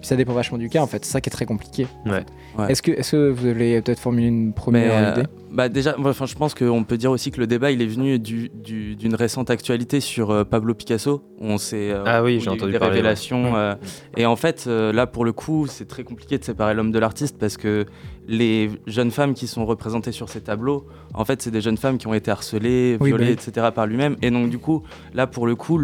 [0.00, 1.04] ça dépend vachement du cas, en fait.
[1.04, 1.86] C'est ça qui est très compliqué.
[2.06, 2.24] Ouais.
[2.58, 2.70] Ouais.
[2.72, 5.28] Est-ce que, est que vous allez peut-être formuler une première Mais, euh, idée?
[5.52, 8.18] bah déjà, enfin, je pense qu'on peut dire aussi que le débat il est venu
[8.18, 11.22] du- du- d'une récente actualité sur euh, Pablo Picasso.
[11.40, 13.00] où On s'est euh, Ah oui, j'ai entendu des parler, ouais.
[13.00, 13.56] révélations.
[13.56, 13.74] euh,
[14.16, 16.98] et en fait, euh, là pour le coup, c'est très compliqué de séparer l'homme de
[16.98, 17.86] l'artiste parce que
[18.28, 21.96] les jeunes femmes qui sont représentées sur ces tableaux, en fait, c'est des jeunes femmes
[21.98, 23.68] qui ont été harcelées, Oui, violées, bah etc.
[23.74, 24.16] par lui-même.
[24.22, 24.82] Et donc du coup,
[25.14, 25.78] là pour le coup,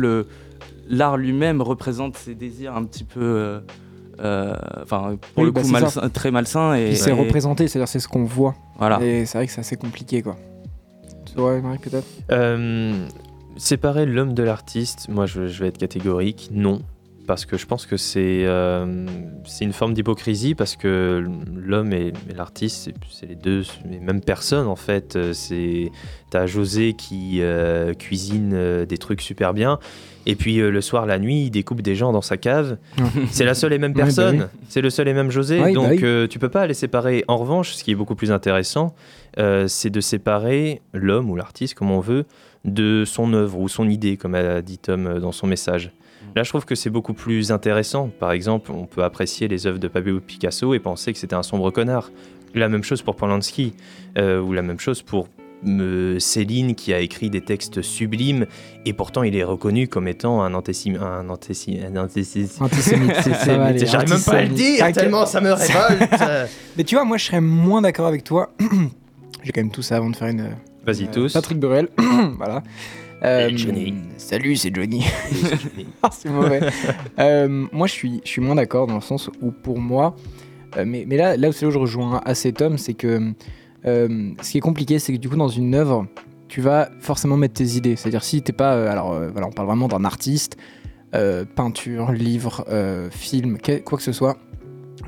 [0.89, 3.61] l'art lui-même représente ses désirs un petit peu.
[4.21, 6.75] Euh, euh, Enfin, pour Oui, le bah, coup, malsain- très malsain.
[6.75, 8.55] Et, c'est et- représenté, c'est-à-dire c'est ce qu'on voit.
[8.79, 9.01] Voilà.
[9.03, 10.37] Et c'est vrai que c'est assez compliqué, quoi.
[11.37, 12.07] Ouais, Marie, peut-être?
[12.31, 13.07] Euh,
[13.57, 16.83] séparer l'homme de l'artiste, moi je, je vais être catégorique, non.
[17.27, 19.07] Parce que je pense que c'est euh,
[19.47, 24.21] c'est une forme d'hypocrisie, parce que l'homme et, et l'artiste, c'est- les deux les mêmes
[24.21, 25.19] personnes en fait.
[25.33, 25.91] C'est
[26.31, 29.79] T'as José qui euh, cuisine des trucs super bien,
[30.27, 32.79] et puis euh, le soir, la nuit, il découpe des gens dans sa cave.
[33.31, 35.61] c'est la seule et même Ouais, bah personne, c'est le seul et même José.
[35.61, 36.01] Bah donc oui.
[36.03, 37.25] euh, tu peux pas les séparer.
[37.29, 38.95] En revanche, ce qui est beaucoup plus intéressant,
[39.39, 42.25] euh, c'est de séparer l'homme ou l'artiste, comme on veut,
[42.65, 45.93] de son œuvre ou son idée, comme a dit Tom dans son message.
[46.35, 48.11] Là, je trouve que c'est beaucoup plus intéressant.
[48.19, 51.45] Par exemple, on peut apprécier les œuvres de Pablo Picasso et penser que c'était un
[51.45, 52.11] sombre connard.
[52.55, 53.75] La même chose pour Polanski,
[54.17, 55.29] ou la même chose pour
[56.19, 58.47] Céline qui a écrit des textes sublimes
[58.85, 62.59] et pourtant il est reconnu comme étant un antécime, un Antisémite,
[63.87, 64.55] J'arrive même pas à le antisémite.
[64.55, 66.13] dire tellement ça me révolte.
[66.77, 68.53] Mais tu vois, moi, je serais moins d'accord avec toi.
[69.43, 70.51] J'ai quand même tout ça avant de faire une.
[70.87, 71.33] Vas-y euh, tous.
[71.33, 71.89] Patrick Burel.
[72.37, 72.63] voilà.
[73.23, 73.95] Euh, Johnny.
[74.19, 75.05] Salut, c'est Johnny.
[76.03, 76.61] Ah, c'est mauvais.
[77.19, 80.15] Euh, moi, je suis, je suis moins d'accord dans le sens où, pour moi,
[80.77, 83.33] euh, mais, mais là, là où c'est là où je rejoins assez Tom, c'est que
[83.87, 86.07] euh, ce qui est compliqué, c'est que du coup, dans une œuvre,
[86.49, 87.97] tu vas forcément mettre tes idées.
[87.97, 88.75] C'est-à-dire, si t'es pas.
[88.75, 90.57] euh, alors, euh, voilà, on parle vraiment d'un artiste,
[91.55, 92.67] peinture, livre,
[93.11, 94.37] film, quoi que ce soit.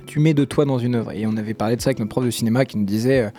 [0.07, 1.11] tu mets de toi dans une œuvre.
[1.11, 3.33] Et on avait parlé de ça avec notre prof de cinéma qui nous disait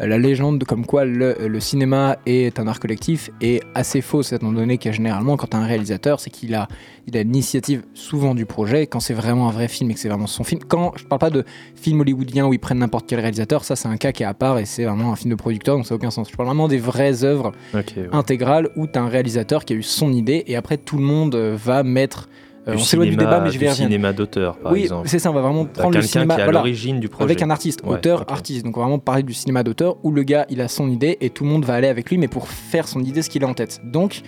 [0.00, 4.52] la légende comme quoi le, le cinéma est un art collectif est assez fausse, étant
[4.52, 6.66] donné que généralement, quand tu as un réalisateur, c'est qu'il a,
[7.06, 8.86] il a l'initiative souvent du projet.
[8.86, 10.60] Quand c'est vraiment un vrai film et que c'est vraiment son film.
[10.66, 11.44] Quand je parle pas de
[11.76, 14.34] film hollywoodien où ils prennent n'importe quel réalisateur, ça c'est un cas qui est à
[14.34, 16.28] part et c'est vraiment un film de producteur, donc ça n'a aucun sens.
[16.30, 18.08] Je parle vraiment des vraies œuvres Ok, ouais.
[18.12, 21.04] intégrale où tu as un réalisateur qui a eu son idée et après tout le
[21.04, 22.28] monde euh, va mettre.
[22.66, 23.86] Euh, on s'éloigne du cinéma- débat, mais je vais revenir.
[23.88, 25.08] cinéma d'auteur, par Oui, exemple.
[25.08, 27.08] c'est ça, on va vraiment T'as prendre le cinéma qui est à voilà, l'origine du
[27.08, 27.24] projet.
[27.24, 28.64] avec un artiste, Ouais, auteur, artiste.
[28.64, 31.18] Donc on va vraiment parler du cinéma d'auteur où le gars il a son idée
[31.20, 33.44] et tout le monde va aller avec lui, mais pour faire son idée, ce qu'il
[33.44, 33.80] a en tête.
[33.84, 34.22] Donc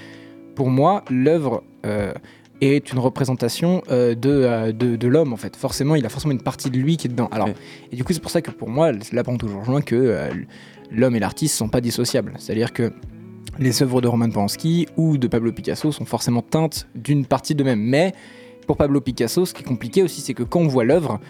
[0.55, 2.12] pour moi, l'œuvre euh,
[2.62, 5.57] est une représentation euh, de, euh, de, de l'homme en fait.
[5.57, 7.29] Forcément, il a forcément une partie de lui qui est dedans.
[7.33, 7.55] Alors, Ouais.
[7.92, 10.16] et du coup, c'est pour ça que pour moi, là, prend toujours rejoint que
[10.90, 12.33] l'homme et l'artiste sont pas dissociables.
[12.38, 12.92] C'est-à-dire que
[13.59, 17.80] les œuvres de Roman Polanski ou de Pablo Picasso sont forcément teintes d'une partie d'eux-mêmes.
[17.80, 18.12] Mais
[18.66, 21.20] pour Pablo Picasso, ce qui est compliqué aussi, c'est que quand on voit l'œuvre,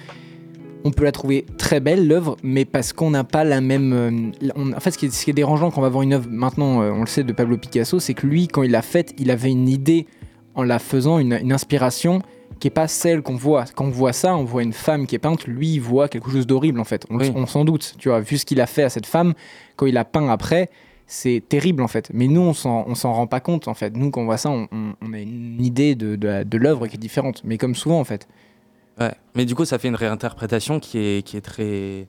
[0.85, 3.93] on peut la trouver très belle, l'œuvre, mais parce qu'on n'a pas la même.
[3.93, 6.03] euh, on- en fait, ce qui, est, ce qui est dérangeant quand on va voir
[6.03, 8.71] une œuvre, maintenant, euh, on le sait, de Pablo Picasso, c'est que lui, quand il
[8.71, 10.07] l'a faite, il avait une idée
[10.55, 12.23] en la faisant, une, une inspiration
[12.61, 13.65] qui est pas celle qu'on voit.
[13.75, 16.31] Quand on voit ça, on voit une femme qui est peinte, lui, il voit quelque
[16.31, 17.05] chose d'horrible, en fait.
[17.11, 17.31] On, Oui.
[17.35, 19.35] on s'en doute, tu vois, vu ce qu'il a fait à cette femme,
[19.75, 20.71] quand il a peint après,
[21.07, 22.11] c'est terrible, en fait.
[22.13, 23.97] Mais nous, on s'en rend pas compte, en fait.
[23.97, 26.87] Nous, quand on voit ça, on, on- on a une idée de, de, de l'œuvre
[26.89, 27.43] qui est différente.
[27.45, 28.27] Mais comme souvent, en fait.
[29.01, 29.13] Ouais.
[29.35, 32.09] Mais du coup, ça fait une réinterprétation qui est, qui est très.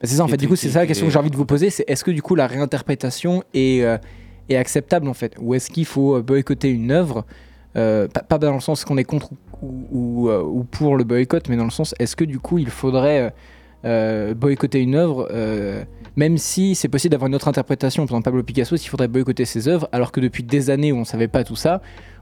[0.00, 0.36] Bah, c'est ça, en fait.
[0.36, 1.70] Du coup, c'est ça la question est- que j'ai envie de vous poser.
[1.70, 3.98] C'est est-ce que du coup la réinterprétation est, euh,
[4.48, 7.26] est acceptable en fait, ou est-ce qu'il faut euh, boycotter une œuvre,
[7.76, 9.30] euh, pas, pas dans le sens qu'on est contre
[9.60, 12.70] ou, ou, ou pour le boycott, mais dans le sens est-ce que du coup il
[12.70, 13.30] faudrait euh,
[13.84, 15.84] euh, boycotter une œuvre, euh,
[16.16, 18.04] même si c'est possible d'avoir une autre interprétation.
[18.06, 20.96] Par exemple, Pablo Picasso, s'il faudrait boycotter ses œuvres, alors que depuis des années où
[20.96, 21.80] on savait pas tout ça.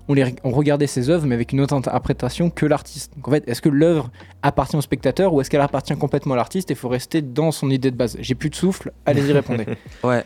[0.09, 3.13] On, les, on regardait ses œuvres, mais avec une autre interprétation que l'artiste.
[3.17, 4.09] Donc en fait, est-ce que l'œuvre
[4.41, 7.51] appartient au spectateur ou est-ce qu'elle appartient complètement à l'artiste et il faut rester dans
[7.51, 8.17] son idée de base?
[8.21, 9.67] J'ai plus de souffle, allez-y répondez.
[10.05, 10.23] Ouais.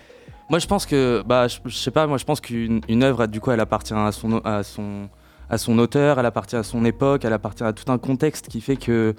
[0.50, 3.26] Moi, je pense que, bah, je, je sais pas, moi, je pense qu'une une œuvre,
[3.26, 5.08] du coup, elle appartient à son, à son,
[5.48, 8.60] à son auteur, elle appartient à son époque, elle appartient à tout un contexte qui
[8.60, 9.14] fait que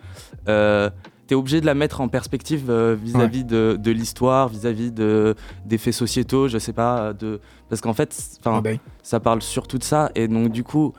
[0.47, 0.89] euh,
[1.32, 5.34] tu es obligé de la mettre en perspective euh, vis-à-vis de, de l'histoire, vis-à-vis de,
[5.65, 7.39] des faits sociétaux, je sais pas, de,
[7.70, 8.13] parce qu'en fait,
[8.44, 10.91] Ah bah ça parle surtout de ça, et donc, du coup,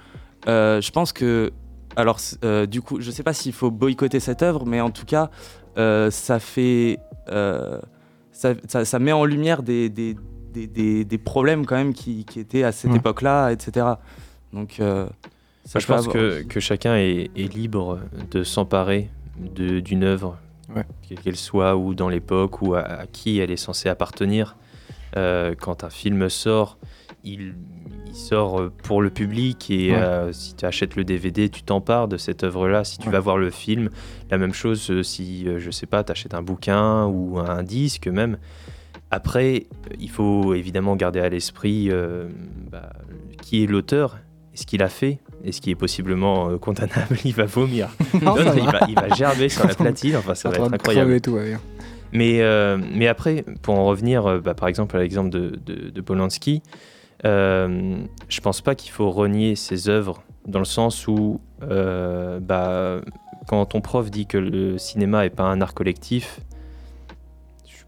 [0.49, 1.53] euh, je pense que,
[1.97, 5.05] alors, euh, du coup, je sais pas s'il faut boycotter cette œuvre, mais en tout
[5.05, 5.29] cas,
[5.77, 6.99] euh, ça fait.
[7.29, 7.79] euh,
[8.31, 10.17] ça, ça- ça met en lumière des, des,
[10.55, 12.97] des, des- des problèmes quand même qui, qui étaient à cette Ouais.
[12.97, 13.87] époque-là, etc.
[14.55, 15.05] Donc, euh,
[15.67, 17.99] ça Moi, je pense avoir- que, que chacun est, est libre
[18.31, 20.39] de s'emparer d'une œuvre,
[20.75, 20.85] Ouais.
[21.07, 24.57] quelle qu'elle soit, ou dans l'époque, ou à, à qui elle est censée appartenir.
[25.17, 26.79] Euh, quand un film sort,
[27.25, 27.55] il,
[28.07, 29.99] il sort pour le public et Ouais.
[29.99, 32.85] euh, si tu achètes le DVD, tu t'empares de cette œuvre-là.
[32.85, 33.13] Si tu Ouais.
[33.13, 33.91] vas voir le film,
[34.31, 38.09] la même chose euh, si, je sais pas, tu achètes un bouquin ou un disque
[38.09, 38.39] même.
[39.11, 39.67] Après,
[40.01, 42.29] il faut évidemment garder à l'esprit euh,
[42.71, 42.91] bah,
[43.43, 44.17] qui est l'auteur
[44.53, 47.17] et ce qu'il a fait et ce qui est possiblement euh, condamnable.
[47.25, 47.89] Il va vomir.
[48.23, 48.71] Non, il, va.
[48.71, 50.17] va, il va gerber sur la platine.
[50.17, 51.07] Enfin, ça va être incroyable.
[51.07, 51.57] crever tout, ouais.
[52.13, 55.91] Mais, euh, mais après, pour en revenir, euh, bah, par exemple, à l'exemple de, de,
[55.91, 56.63] de Polanski,
[57.25, 57.97] euh,
[58.29, 63.01] je pense pas qu'il faut renier ses œuvres dans le sens où, bah,
[63.47, 66.41] quand ton prof dit que le cinéma est pas un art collectif,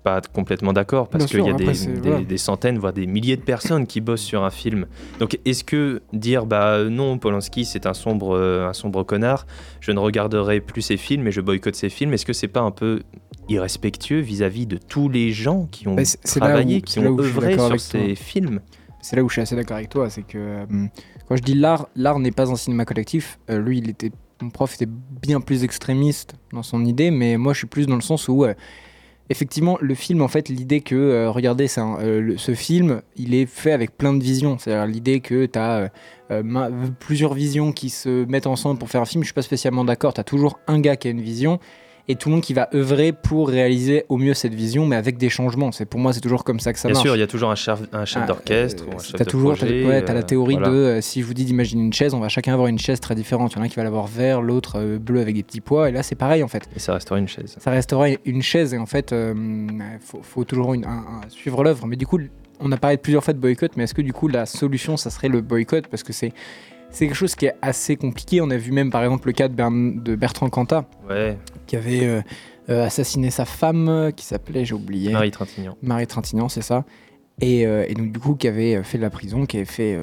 [0.04, 2.24] pas complètement d'accord parce qu'il y a des, après, c'est- des- voilà.
[2.24, 4.86] des centaines, voire des milliers de personnes qui bossent sur un film.
[5.18, 9.46] Donc, est-ce que dire, bah non, Polanski c'est un sombre, euh, un sombre connard,
[9.80, 12.60] je ne regarderai plus ses films et je boycotte ses films, est-ce que c'est pas
[12.60, 13.00] un peu
[13.48, 17.80] irrespectueux vis-à-vis de tous les gens qui ont Bah, travaillé, où- qui ont œuvré sur
[17.80, 18.60] ces films?
[19.00, 20.66] C'est là où je suis assez d'accord avec toi, c'est que euh,
[21.28, 23.38] quand je dis l'art, l'art n'est pas un cinéma collectif.
[23.50, 27.52] euh, lui, il était, mon prof était bien plus extrémiste dans son idée, mais moi,
[27.52, 28.54] je suis plus dans le sens où, euh,
[29.30, 33.46] effectivement, le film, en fait, l'idée que, euh, regardez, un- euh, ce film, il est
[33.46, 34.58] fait avec plein de visions.
[34.58, 35.90] C'est-à-dire l'idée que tu as
[37.00, 39.22] plusieurs visions qui se mettent ensemble pour faire un film.
[39.22, 40.14] Je suis pas spécialement d'accord.
[40.14, 41.58] Tu as toujours un gars qui a une vision.
[42.06, 45.16] Et tout le monde qui va œuvrer pour réaliser au mieux cette vision, mais avec
[45.16, 45.72] des changements.
[45.72, 47.06] C'est pour moi, c'est toujours comme ça que ça Bien marche.
[47.06, 49.30] sûr, il y a toujours un chef, un chef Ah, d'orchestre euh, chef t'as de
[49.30, 49.86] toujours, projet.
[49.86, 50.68] ouais, la euh, théorie voilà.
[50.68, 53.00] de euh, si je vous dis d'imaginer une chaise, on va chacun avoir une chaise
[53.00, 53.52] très différente.
[53.52, 55.62] Il y en a un qui va l'avoir vert, l'autre euh, bleu avec des petits
[55.62, 55.88] pois.
[55.88, 56.68] Et là, c'est pareil en fait.
[56.76, 57.56] Et ça restera une chaise.
[57.58, 60.88] Ça restera une chaise et en fait, il faut, faut toujours une- un-
[61.24, 61.86] un- suivre l'œuvre.
[61.86, 62.18] Mais du coup,
[62.60, 65.08] on a parlé plusieurs fois de boycott, mais est-ce que du coup la solution, ça
[65.08, 65.86] serait le boycott?
[65.86, 66.32] Parce que c'est
[66.94, 68.40] c'est quelque chose qui est assez compliqué.
[68.40, 71.76] On a vu même par exemple le cas de, Bern- de Bertrand Cantat Ouais, qui
[71.76, 72.22] avait euh,
[72.70, 75.12] euh, assassiné sa femme, euh, qui s'appelait, j'ai oublié.
[75.12, 75.76] Marie Trintignant.
[75.82, 76.84] Marie Trintignant, c'est ça.
[77.40, 79.98] Et, euh, et donc du coup, qui avait fait de la prison, qui avait fait,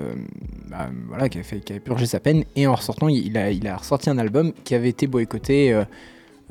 [0.69, 2.43] bah, voilà, qui avait, fait, qui avait purgé sa peine.
[2.57, 5.81] Et en ressortant, il a, il a ressorti un album qui avait été boycotté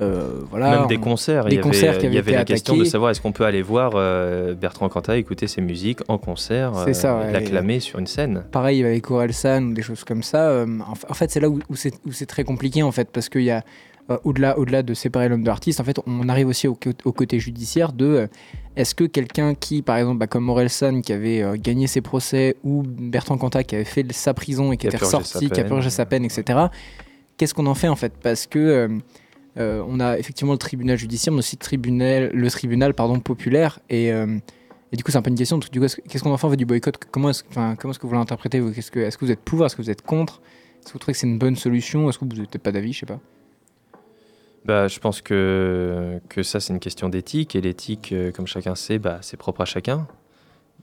[0.00, 0.78] euh, voilà.
[0.80, 1.44] Même des on- concerts.
[1.44, 3.10] des il y avait, concerts qui il y avaient avait été la question de savoir
[3.10, 7.32] est-ce qu'on peut aller voir euh, Bertrand Cantat écouter ses musiques en concert, euh, ouais.
[7.32, 8.44] l'acclamer sur une scène?
[8.50, 10.48] Pareil avec Orelsan ou des choses comme ça.
[10.48, 13.28] euh, en, fa- en fait, c'est là où, où c'est très compliqué en fait, parce
[13.28, 13.62] qu'il y a
[14.24, 17.38] au-delà au-delà de séparer l'homme de l'artiste, en fait, on arrive aussi au, au côté
[17.38, 18.28] judiciaire de
[18.74, 22.56] est-ce que quelqu'un qui, par exemple, bah, comme Orelsan qui avait euh, gagné ses procès
[22.64, 25.90] ou Bertrand Cantat qui avait fait sa prison et qui était ressorti, qui a purgé
[25.90, 26.58] sa peine, etc.
[27.36, 28.12] Qu'est-ce qu'on en fait en fait?
[28.20, 28.88] Parce que euh,
[29.58, 33.80] euh, on a effectivement le tribunal judiciaire, mais aussi le tribunal, le tribunal pardon, populaire.
[33.90, 34.38] Et, euh,
[34.92, 35.58] du coup, c'est un peu une question.
[35.58, 36.96] Du coup, est-ce- qu'est-ce qu'on en fait du boycott?
[37.10, 39.82] Comment est-ce est-ce que vous l'interprétez Qu'est-ce que- Est-ce que vous êtes pour Est-ce que
[39.82, 40.40] vous êtes contre?
[40.80, 42.08] Est-ce que vous trouvez que c'est une bonne solution?
[42.08, 42.92] Est-ce que vous n'êtes pas d'avis?
[42.92, 43.20] Je sais pas.
[44.64, 47.56] Bah, je pense que, que ça, c'est une question d'éthique.
[47.56, 50.06] Et l'éthique, euh, comme chacun sait, bah, c'est propre à chacun.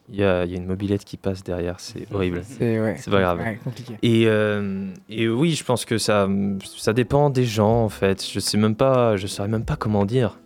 [0.09, 2.41] Il y a, il y a une mobilette qui passe derrière, c'est horrible.
[2.45, 3.39] C'est ouais, C'est pas grave.
[3.39, 3.95] ouais, compliqué.
[4.03, 6.29] Et, euh, et oui, je pense que ça,
[6.77, 8.25] ça dépend des gens, en fait.
[8.25, 10.37] Je sais même pas, je saurais même pas comment dire.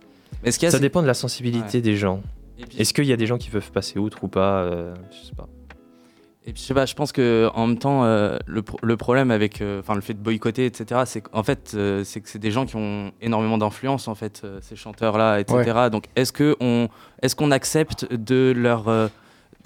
[0.72, 2.22] Ça dépend de la sensibilité des gens.
[2.70, 5.28] Puis- Est-ce qu'il y a des gens qui peuvent passer outre ou pas euh, Je
[5.28, 5.48] sais pas.
[6.48, 8.98] Et puis je sais pas, je pense que en même temps, euh, le, pro- le
[8.98, 12.28] problème avec, euh, enfin le fait de boycotter, etc., c'est qu'en fait, euh, c'est que
[12.28, 15.62] c'est des gens qui ont énormément d'influence, en fait, euh, ces chanteurs-là, etc.
[15.92, 16.88] Donc est-ce que on,
[17.22, 18.86] est-ce qu'on accepte de leur,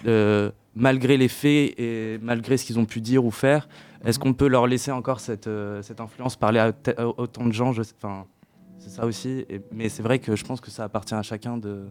[0.06, 3.68] euh, malgré les faits et malgré ce qu'ils ont pu dire ou faire,
[4.04, 6.74] est-ce qu'on peut leur laisser encore cette, euh, cette influence, parler à,
[7.18, 8.26] autant de gens Enfin,
[8.80, 9.46] c'est ça aussi.
[9.50, 11.86] Et- mais c'est vrai que je pense que ça appartient à chacun de.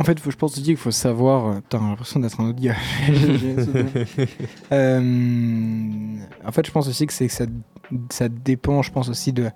[0.00, 1.46] En fait, faut- je pense aussi qu'il faut savoir.
[1.46, 2.76] euh, Putain, j'ai l'impression d'être un autre gars.
[4.72, 5.00] Euh,
[6.44, 7.44] en fait, je pense aussi que c'est que ça,
[8.10, 8.82] ça dépend.
[8.82, 9.50] Je pense aussi de,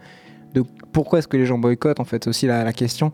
[0.55, 0.63] de
[0.93, 2.01] pourquoi est-ce que les gens boycottent.
[2.01, 3.13] En fait, c'est aussi la, la question.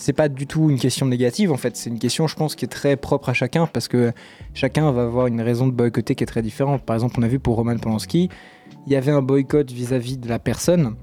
[0.00, 1.52] C'est pas du tout une question négative.
[1.52, 4.12] En fait, c'est une question, je pense, qui est très propre à chacun parce que
[4.54, 6.82] chacun va avoir une raison de boycotter qui est très différente.
[6.86, 8.30] Par exemple, on a vu pour Roman Polanski,
[8.86, 10.96] il y avait un boycott vis-à-vis de la personne.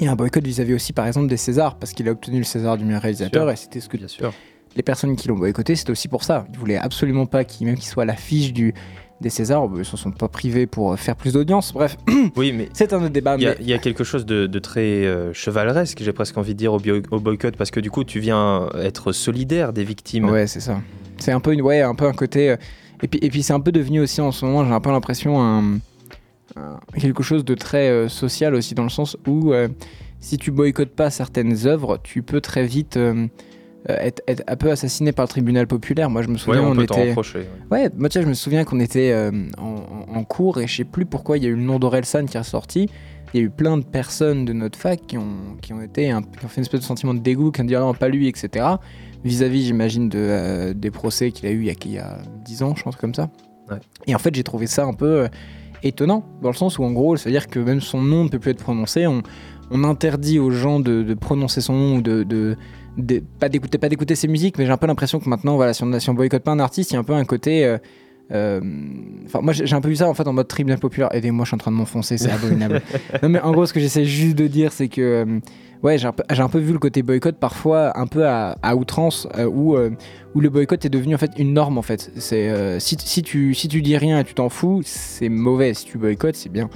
[0.00, 2.76] Et un boycott vis-à-vis aussi, par exemple, des Césars, parce qu'il a obtenu le César
[2.76, 3.50] du meilleur réalisateur, sûr.
[3.52, 4.34] et c'était ce que Bien sûr.
[4.76, 6.44] les personnes qui l'ont boycotté, c'était aussi pour ça.
[6.52, 8.74] Ils voulaient absolument pas qu'il même qu'il soit à l'affiche du
[9.20, 9.68] des Césars.
[9.76, 11.72] Ils s'en sont pas privés pour euh, faire plus d'audience.
[11.72, 11.96] Bref,
[12.36, 13.36] Oui, mais c'est un autre débat.
[13.36, 16.12] il y, a- mais- il y a quelque chose de, de très euh, chevaleresque, j'ai
[16.12, 19.12] presque envie de dire, au, bio- au boycott, parce que du coup, tu viens être
[19.12, 20.28] solidaire des victimes.
[20.30, 20.80] Ouais, c'est ça.
[21.18, 22.50] C'est un peu une, ouais, un peu un côté.
[22.50, 22.56] euh,
[23.02, 24.90] Et puis, et puis c'est un peu devenu aussi en ce moment, j'ai un peu
[24.90, 25.74] l'impression un,
[26.56, 29.52] un- quelque chose de très euh, social aussi dans le sens où
[30.22, 32.98] si tu boycottes pas certaines œuvres, tu peux très vite
[33.88, 36.10] être, être un peu assassiné par le tribunal populaire.
[36.10, 37.14] Moi, je me Ouais, souviens, on, on, t'en était.
[37.14, 37.46] ouais.
[37.70, 40.76] Ouais, moi vois, je me souviens qu'on était euh, en, en- en cours et je
[40.76, 42.88] sais plus pourquoi il y a eu le nom d'Orelsan qui est ressorti.
[43.32, 46.10] Il y a eu plein de personnes de notre fac qui ont, qui ont été
[46.10, 47.94] un- qui ont fait une espèce de sentiment de dégoût, qui ont dit ah non,
[47.94, 48.66] pas lui, etc.
[49.24, 52.18] Vis-à-vis, j'imagine, de, euh, des procès qu'il a eu il y a, il y a
[52.44, 53.30] 10 ans, je pense, comme ça.
[53.70, 53.76] Ouais.
[54.06, 55.28] Et en fait, j'ai trouvé ça un peu euh,
[55.82, 58.50] étonnant, dans le sens où en gros, c'est-à-dire que même son nom ne peut plus
[58.50, 59.06] être prononcé.
[59.06, 59.22] On,
[59.70, 62.56] on interdit aux gens de, de prononcer son nom ou de, de,
[62.96, 65.72] de- pas d'écouter pas d'écouter ses musiques mais j'ai un peu l'impression que maintenant voilà
[65.74, 67.64] si on, si on boycotte pas un artiste il y a un peu un côté
[67.64, 67.78] euh,
[68.32, 68.60] euh,
[69.26, 71.08] Enfin, moi j'ai un peu vu ça en fait en mode tribunal populaire.
[71.12, 72.80] Aidez-moi, je suis en train de m'enfoncer, c'est abominable.
[73.22, 75.40] non, mais en gros, ce que j'essaie juste de dire, c'est que euh,
[75.82, 78.56] ouais, j'ai un, peu- j'ai un peu vu le côté boycott parfois un peu à,
[78.62, 79.76] à outrance, euh, où,
[80.34, 82.10] où le boycott est devenu en fait une norme en fait.
[82.16, 85.74] C'est si, si tu si tu dis rien et tu t'en fous, c'est mauvais.
[85.74, 86.70] Si tu boycottes, c'est bien.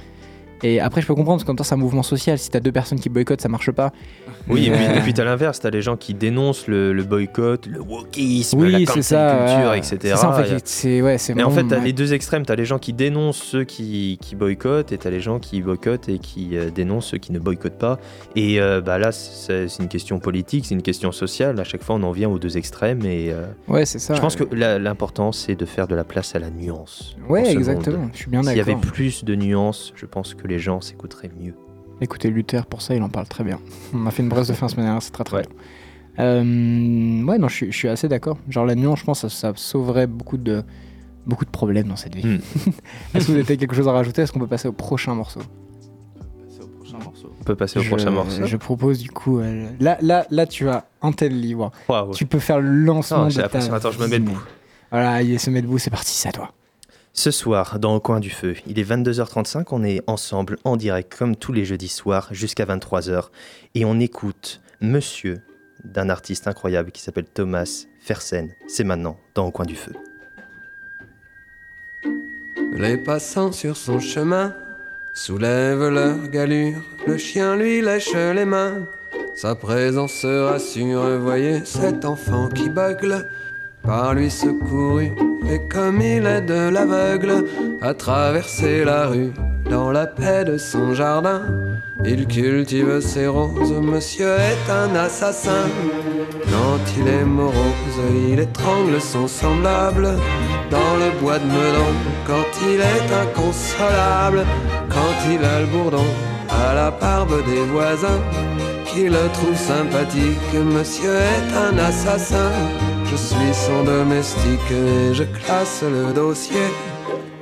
[0.65, 2.39] Et après, je peux comprendre parce qu'en même temps, c'est un mouvement social.
[2.39, 3.91] Si t'as deux personnes qui boycottent, ça marche pas.
[4.49, 7.67] Oui, et puis, euh, puis t'as l'inverse, t'as les gens qui dénoncent le, le boycott,
[7.67, 9.45] le wokisme, oui, la c'est cancel ça.
[9.45, 9.77] culture, ouais.
[9.77, 9.97] etc.
[10.01, 11.85] C'est ça, en fait, c'est ouais, c'est Mais en fait, t'as ouais.
[11.85, 12.45] les deux extrêmes.
[12.45, 16.09] T'as les gens qui dénoncent ceux qui, qui boycottent et t'as les gens qui boycottent
[16.09, 17.99] et qui euh, dénoncent ceux qui ne boycottent pas.
[18.35, 21.59] Et euh, bah là, c'est une question politique, c'est une question sociale.
[21.59, 23.05] À chaque fois, on en vient aux deux extrêmes.
[23.05, 24.15] Et euh, Ouais, c'est ça.
[24.15, 27.15] je pense que l'important, c'est de faire de la place à la nuance.
[27.29, 28.09] Ouais, exactement.
[28.13, 28.91] Je suis bien S'il y avait d'accord.
[28.91, 31.53] plus de nuances, je pense que les gens s'écouteraient mieux.
[32.01, 33.59] Écoutez, Luther, pour ça, il en parle très bien.
[33.93, 35.43] On a fait une brasse de fin semaine dernière, c'est très très Ouais.
[35.43, 36.25] bien.
[36.25, 38.37] Euh, ouais, non, je suis, je suis assez d'accord.
[38.49, 40.63] Genre, la nuance, je pense, ça, ça sauverait beaucoup de,
[41.25, 42.25] beaucoup de problèmes dans cette vie.
[42.25, 42.39] Hmm.
[43.13, 44.21] Est-ce que vous avez quelque chose à rajouter?
[44.21, 45.41] Est-ce qu'on peut passer au prochain morceau?
[47.39, 48.45] On peut passer au je, prochain morceau.
[48.45, 49.39] Je propose du coup.
[49.39, 51.71] euh, là, là, là, tu as un tel livre.
[52.13, 53.75] Tu peux faire le lancement Ah, de ta.
[53.75, 54.39] Attends, je me mets debout.
[54.91, 56.51] Voilà, il se met debout, c'est parti, c'est à toi.
[57.17, 61.15] Ce soir, dans Au coin du feu, il est 22h35, on est ensemble en direct
[61.17, 63.29] comme tous les jeudis soirs jusqu'à 23h
[63.73, 65.41] et on écoute Monsieur
[65.85, 68.49] d'un artiste incroyable qui s'appelle Thomas Fersen.
[68.67, 69.93] C'est maintenant dans Au coin du feu.
[72.73, 74.53] Les passants sur son chemin
[75.13, 76.81] soulèvent leur galure.
[77.07, 78.85] Le chien lui lèche les mains.
[79.37, 81.17] Sa présence rassure.
[81.19, 83.29] Voyez cet enfant qui bugle.
[83.85, 85.11] Par lui secouru.
[85.51, 87.45] Et comme il est de l'aveugle,
[87.81, 89.31] à traverser la rue.
[89.69, 91.41] dans la paix de son jardin.
[92.03, 95.65] Il cultive ses roses, monsieur est un assassin.
[96.43, 100.09] Quand il est morose, il étrangle son semblable
[100.69, 101.93] dans le bois de Meudon.
[102.27, 104.45] Quand il est inconsolable,
[104.89, 106.05] quand il a le bourdon
[106.49, 108.21] à la barbe des voisins,
[108.85, 112.51] qui le trouve sympathique, monsieur est un assassin.
[113.09, 116.67] Je suis son domestique et je classe le dossier.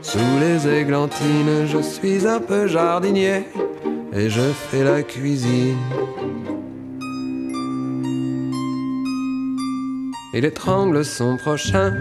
[0.01, 3.43] Sous les églantines, je suis un peu jardinier
[4.13, 5.77] et je fais la cuisine.
[10.33, 11.93] Il étrangle son prochain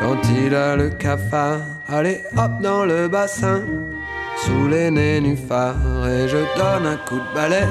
[0.00, 1.60] quand il a le cafard.
[1.88, 3.62] Allez hop dans le bassin,
[4.38, 7.66] sous les nénuphars, et je donne un coup de balai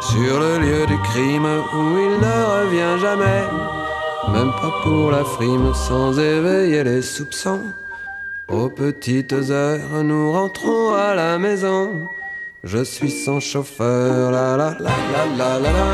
[0.00, 3.75] sur le lieu du crime où il ne revient jamais.
[4.32, 7.62] Même pas pour la frime, sans éveiller les soupçons.
[8.48, 12.08] Aux petites heures, nous rentrons à la maison.
[12.64, 15.86] Je suis son chauffeur, la la la la la la la.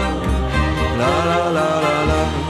[0.99, 2.43] La la la la la.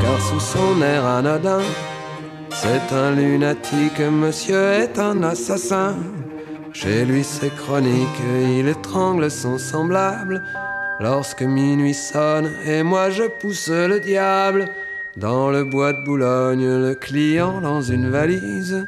[0.00, 1.60] Car sous son air anodin,
[2.62, 5.96] c'est un lunatique, monsieur est un assassin.
[6.72, 8.20] Chez lui c'est chronique,
[8.56, 10.44] il étrangle son semblable.
[11.00, 14.66] Lorsque minuit sonne et moi je pousse le diable
[15.16, 18.86] dans le bois de Boulogne, le client dans une valise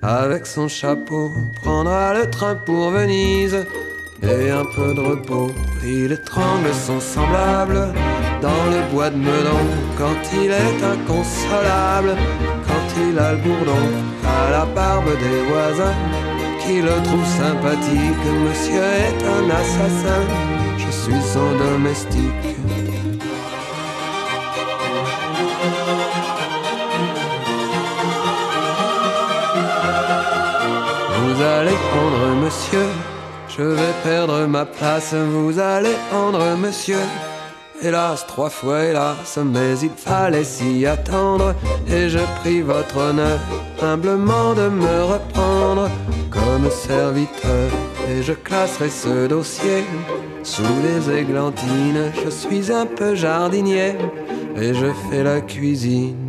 [0.00, 3.66] avec son chapeau prendra le train pour Venise
[4.22, 5.50] et un peu de repos.
[5.84, 7.92] Il étrangle son semblable
[8.40, 9.64] dans le bois de Meudon
[9.96, 12.16] quand il est inconsolable,
[12.98, 13.72] quand il a le bourdon
[14.24, 15.94] à la barbe des voisins
[16.60, 18.24] qui le trouve sympathique.
[18.46, 20.22] Monsieur est un assassin,
[20.76, 22.56] je suis son domestique.
[31.20, 32.86] Vous allez prendre monsieur,
[33.48, 35.14] je vais perdre ma place.
[35.14, 36.98] Vous allez prendre monsieur.
[37.80, 41.54] Hélas, trois fois hélas, mais il fallait s'y attendre.
[41.86, 43.38] Et je prie votre honneur
[43.80, 45.88] humblement de me reprendre
[46.28, 47.70] comme serviteur.
[48.10, 49.84] Et je classerai ce dossier
[50.42, 52.10] sous les églantines.
[52.24, 53.94] Je suis un peu jardinier
[54.56, 56.27] et je fais la cuisine.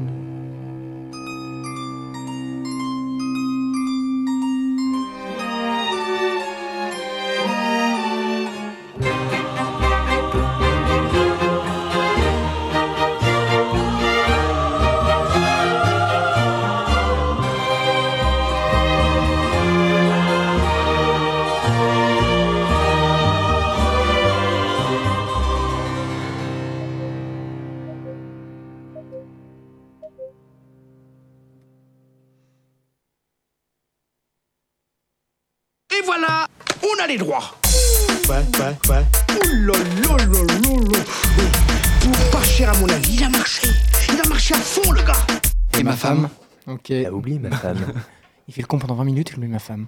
[46.90, 47.06] Ok.
[47.06, 47.78] Ah, oublie ma femme.
[48.48, 49.86] Il fait le con pendant 20 minutes, il oublie ma femme.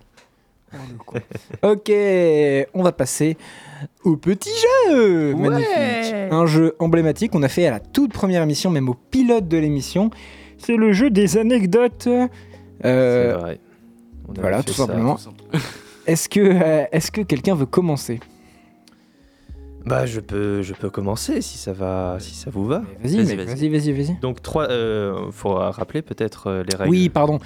[0.72, 1.18] Oh,
[1.72, 1.92] ok,
[2.76, 3.36] on va passer
[4.04, 4.52] au petit
[4.88, 8.94] jeu Magnifique Un jeu emblématique qu'on a fait à la toute première émission, même au
[8.94, 10.12] pilote de l'émission.
[10.60, 12.08] C'est le jeu des anecdotes.
[12.08, 12.28] Euh,
[12.84, 13.60] C'est vrai.
[14.30, 15.18] On voilà, tout simplement.
[16.06, 18.20] Est-ce que, euh, est-ce que quelqu'un veut commencer?
[19.86, 22.80] Bah, je peux, je peux commencer si ça va, si ça vous va.
[23.04, 23.70] Vas-y, Vas-y, mec, vas-y.
[23.70, 24.20] vas-y, vas-y, vas-y.
[24.20, 26.90] Donc trois, euh, faut rappeler peut-être euh, les règles.
[26.92, 27.40] Oui, pardon.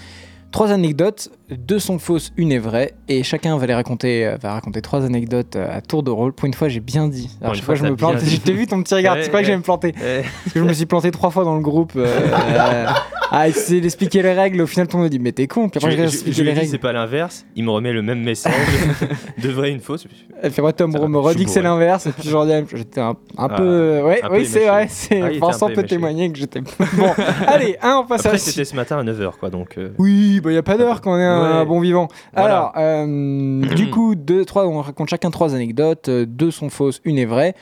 [0.51, 4.53] Trois anecdotes, deux sont fausses, une est vraie, et chacun va les raconter, euh, va
[4.53, 6.33] raconter trois anecdotes euh, à tour de rôle.
[6.33, 7.29] Pour une fois, j'ai bien dit.
[7.41, 8.17] Alors, une chaque fois, fois, je me plante.
[8.23, 9.15] Je t'ai vu ton petit regard.
[9.15, 9.47] Ouais, tu crois que ouais.
[9.47, 11.93] j'allais me planter Eh, Parce que je me suis planté trois fois dans le groupe.
[11.95, 12.85] euh, euh,
[13.31, 14.61] à essayer d'expliquer les règles.
[14.61, 15.69] Au final, tout le monde me dit Mais t'es con.
[15.69, 16.67] Puis je, après, je, je- je lui les règles.
[16.69, 17.45] c'est pas l'inverse.
[17.55, 18.53] Il me remet le même message
[19.37, 20.07] de vrai une fausse.
[20.41, 22.07] Elle fait ouais, Tom me je redit que c'est l'inverse.
[22.07, 24.01] Et puis, je redis, j'étais un, un Ah, peu.
[24.03, 24.87] Ouais, un peu oui, c'est vrai.
[25.11, 26.61] Ah, il Vincent peut témoigner que j'étais.
[26.61, 27.13] bon,
[27.47, 29.77] allez, un, on passe à c'était ce matin à 9h quoi donc.
[29.77, 31.65] euh, Oui, bah y a pas d'heure quand on est un Ouais.
[31.65, 32.07] bon vivant.
[32.35, 32.55] Voilà.
[32.57, 36.09] Alors, euh, du coup, deux, trois, on raconte chacun trois anecdotes.
[36.09, 37.55] euh, Deux sont fausses, une est vraie.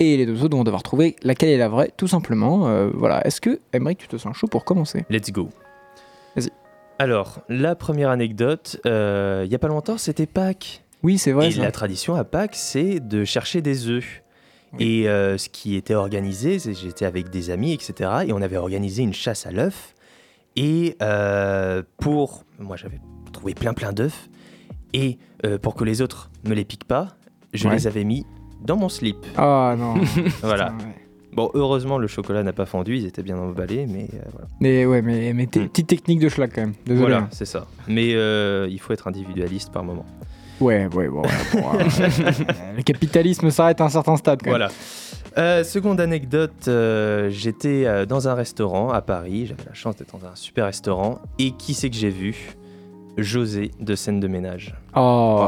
[0.00, 2.68] Et les deux autres vont devoir trouver laquelle est la vraie, tout simplement.
[2.68, 3.26] Euh, voilà.
[3.26, 5.04] Est-ce que, Emmerich, tu te sens chaud pour commencer?
[5.10, 5.48] Let's go.
[6.36, 6.50] Vas-y.
[7.00, 10.84] Alors, la première anecdote, euh, il y a pas longtemps, c'était Pâques.
[11.02, 11.48] Oui, c'est vrai.
[11.48, 11.62] et ça.
[11.62, 14.22] la tradition à Pâques, c'est de chercher des œufs.
[14.74, 15.00] Oui.
[15.02, 18.10] Et euh, ce qui était organisé, c'est j'étais avec des amis, etc.
[18.26, 19.94] Et on avait organisé une chasse à l'œuf.
[20.56, 22.44] Et euh, pour.
[22.58, 23.00] Moi, j'avais
[23.38, 24.28] trouvé plein, plein d'œufs.
[24.94, 27.08] Et euh, pour que les autres me les piquent pas,
[27.54, 27.74] je Ouais.
[27.74, 28.26] les avais mis
[28.64, 29.16] dans mon slip.
[29.36, 29.94] Ah non.
[30.42, 30.70] Voilà.
[30.70, 30.94] Putain, ouais.
[31.34, 34.48] Bon, heureusement, le chocolat n'a pas fondu, ils étaient bien emballés, mais euh, voilà.
[34.60, 35.46] Mais ouais, mais, Hmm.
[35.46, 36.74] petite technique de schlag quand même.
[36.84, 37.00] Désolé.
[37.00, 37.28] Voilà, hein.
[37.30, 37.66] c'est ça.
[37.86, 40.04] Mais euh, il faut être individualiste par moment.
[40.60, 41.22] Ouais, ouais, bon.
[41.22, 41.62] ouais, bon,
[42.76, 44.58] le capitalisme s'arrête à un certain stade quand même.
[44.58, 44.72] Voilà.
[45.36, 46.68] Euh, seconde anecdote,
[47.28, 51.52] j'étais dans un restaurant à Paris, j'avais la chance d'être dans un super restaurant, et
[51.52, 52.56] qui c'est que j'ai vu?
[53.18, 54.74] José de scène de ménage.
[54.96, 55.40] Oh,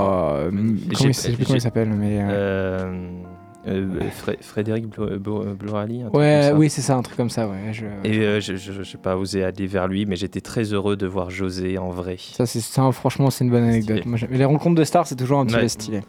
[0.48, 0.50] comment,
[0.90, 2.28] il, s'appelle- comment j'ai- il s'appelle mais euh,
[3.68, 7.46] Euh, euh, Fré- Frédéric Blo- Blo- Blorali, Ouais, oui, c'est ça, un truc comme ça,
[7.46, 7.72] ouais.
[7.72, 7.84] Je...
[8.04, 11.28] Et euh, je n'ai pas osé aller vers lui, mais j'étais très heureux de voir
[11.30, 12.16] José en vrai.
[12.18, 14.02] Ça, c'est ça, franchement, c'est une bonne anecdote.
[14.30, 16.00] Les rencontres de stars, c'est toujours un petit stylé.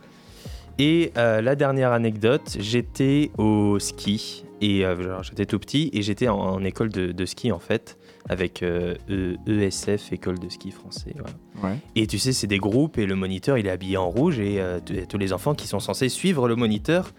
[0.79, 6.27] Et euh, la dernière anecdote, j'étais au ski et euh, j'étais tout petit et j'étais
[6.29, 7.97] en, en école de, de ski en fait
[8.31, 11.13] avec euh, E- ESF, école de ski français.
[11.15, 11.35] voilà.
[11.73, 11.77] Ouais.
[11.95, 14.59] Et tu sais, c'est des groupes et le moniteur il est habillé en rouge et
[14.61, 14.79] euh,
[15.09, 17.11] tous les enfants qui sont censés suivre le moniteur.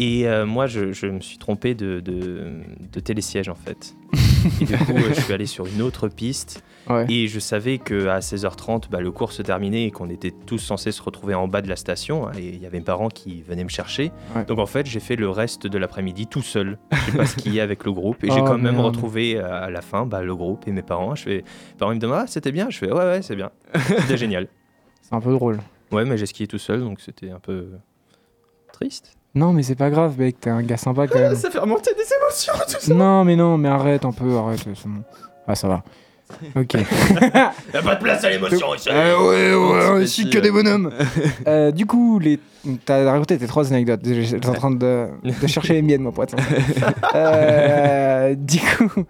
[0.00, 2.52] Et euh, moi, je, je me suis trompé de, de,
[2.92, 3.94] de télésiège en fait.
[4.60, 7.04] Et du coup, euh, je suis allé sur une autre piste Ouais.
[7.10, 10.90] et je savais qu'à 16h30, bah, le cours se terminait et qu'on était tous censés
[10.90, 12.32] se retrouver en bas de la station.
[12.32, 14.10] Et il y avait mes parents qui venaient me chercher.
[14.34, 14.46] Ouais.
[14.46, 16.78] Donc en fait, j'ai fait le reste de l'après-midi tout seul.
[17.04, 18.24] J'ai pas skié avec le groupe.
[18.24, 18.86] Et j'ai Oh, quand même merde.
[18.86, 21.14] retrouvé euh, à la fin bah, le groupe et mes parents.
[21.14, 22.70] Je fais, mes parents ils me demandent Ah, c'était bien?
[22.70, 23.50] Je fais Ouais, ouais, c'est bien.
[23.98, 24.48] C'était génial.
[25.02, 25.58] C'est un peu drôle.
[25.92, 27.68] Ouais, mais j'ai skié tout seul, donc c'était un peu
[28.72, 29.17] triste.
[29.34, 31.36] Non, mais c'est pas grave, mec, t'es un gars sympa quand même.
[31.36, 32.94] Ça fait remonter des émotions, tout ça.
[32.94, 35.02] non, mais non, mais arrête un peu, arrête, c'est bon.
[35.46, 35.82] Ah, ça va.
[36.56, 36.74] Ok.
[36.74, 38.88] Y a pas de place à l'émotion ici.
[38.90, 39.18] Euh,
[39.88, 40.92] ouais, ouais, ici que des bonhommes.
[41.46, 42.38] Euh, du coup, les...
[42.84, 44.00] t'as raconté tes trois anecdotes.
[44.04, 46.92] J'étais en train de, de chercher les miennes, être sincère.
[47.14, 49.04] Euh, du coup,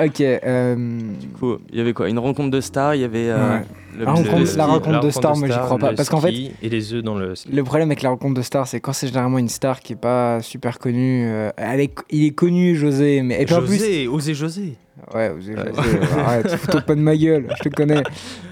[0.00, 0.20] ok.
[0.20, 2.08] euh, Du coup, il y avait quoi?
[2.08, 3.28] Une rencontre de stars, il y avait.
[3.30, 3.64] euh, Ouais.
[3.98, 6.20] le- La rencontre- le la rencontre de stars, moi, j'y crois pas, le parce qu'en
[6.20, 8.92] fait- ski Et les œufs dans le problème avec la rencontre de stars, c'est quand
[8.92, 11.26] c'est généralement une star qui est pas super connue.
[11.26, 14.76] euh, elle est- il est connu, José, mais et puis en plus, José, osez José.
[15.14, 18.02] ouais, vous avez- José, arrête, fous-toi pas de ma gueule, je te connais.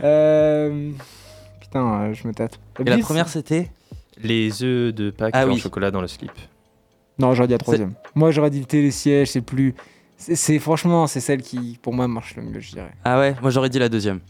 [0.05, 0.91] Euh,
[1.61, 2.59] Putain, je me tâte.
[2.81, 3.69] Et la première, c'était?
[4.23, 5.59] Les œufs de Pâques Ah en oui.
[5.59, 6.33] chocolat dans le slip.
[7.19, 7.95] Non, j'aurais dit la troisième.
[8.15, 9.75] Moi, j'aurais dit le télésiège, c'est plus.
[10.17, 12.93] C'est franchement, c'est celle qui, pour moi, marche le mieux, je dirais.
[13.05, 14.21] Ah ouais, moi j'aurais dit la deuxième.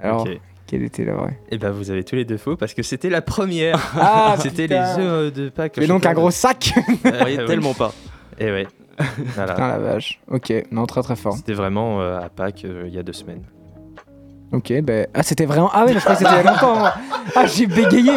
[0.00, 0.26] Alors,
[0.66, 1.38] quelle était la vraie?
[1.50, 3.78] Et ben vous avez tous les deux faux parce que c'était la première.
[4.00, 5.74] Ah, c'était les œufs de Pâques.
[5.76, 6.72] au Mais donc un gros sac?
[7.04, 7.92] Vous voyez tellement pas.
[8.38, 8.66] Et ouais.
[9.34, 9.54] Voilà.
[9.54, 10.20] Putain la vache.
[10.28, 11.34] Ok, non, très très fort.
[11.36, 13.42] C'était vraiment euh, à Pâques euh, il y a deux semaines.
[14.52, 15.08] Ok, ben.
[15.14, 15.70] Ah, c'était vraiment.
[15.72, 16.76] Ah, ouais, je crois que c'était il y a longtemps.
[16.78, 16.94] moi.
[17.34, 18.12] Ah, j'ai bégayé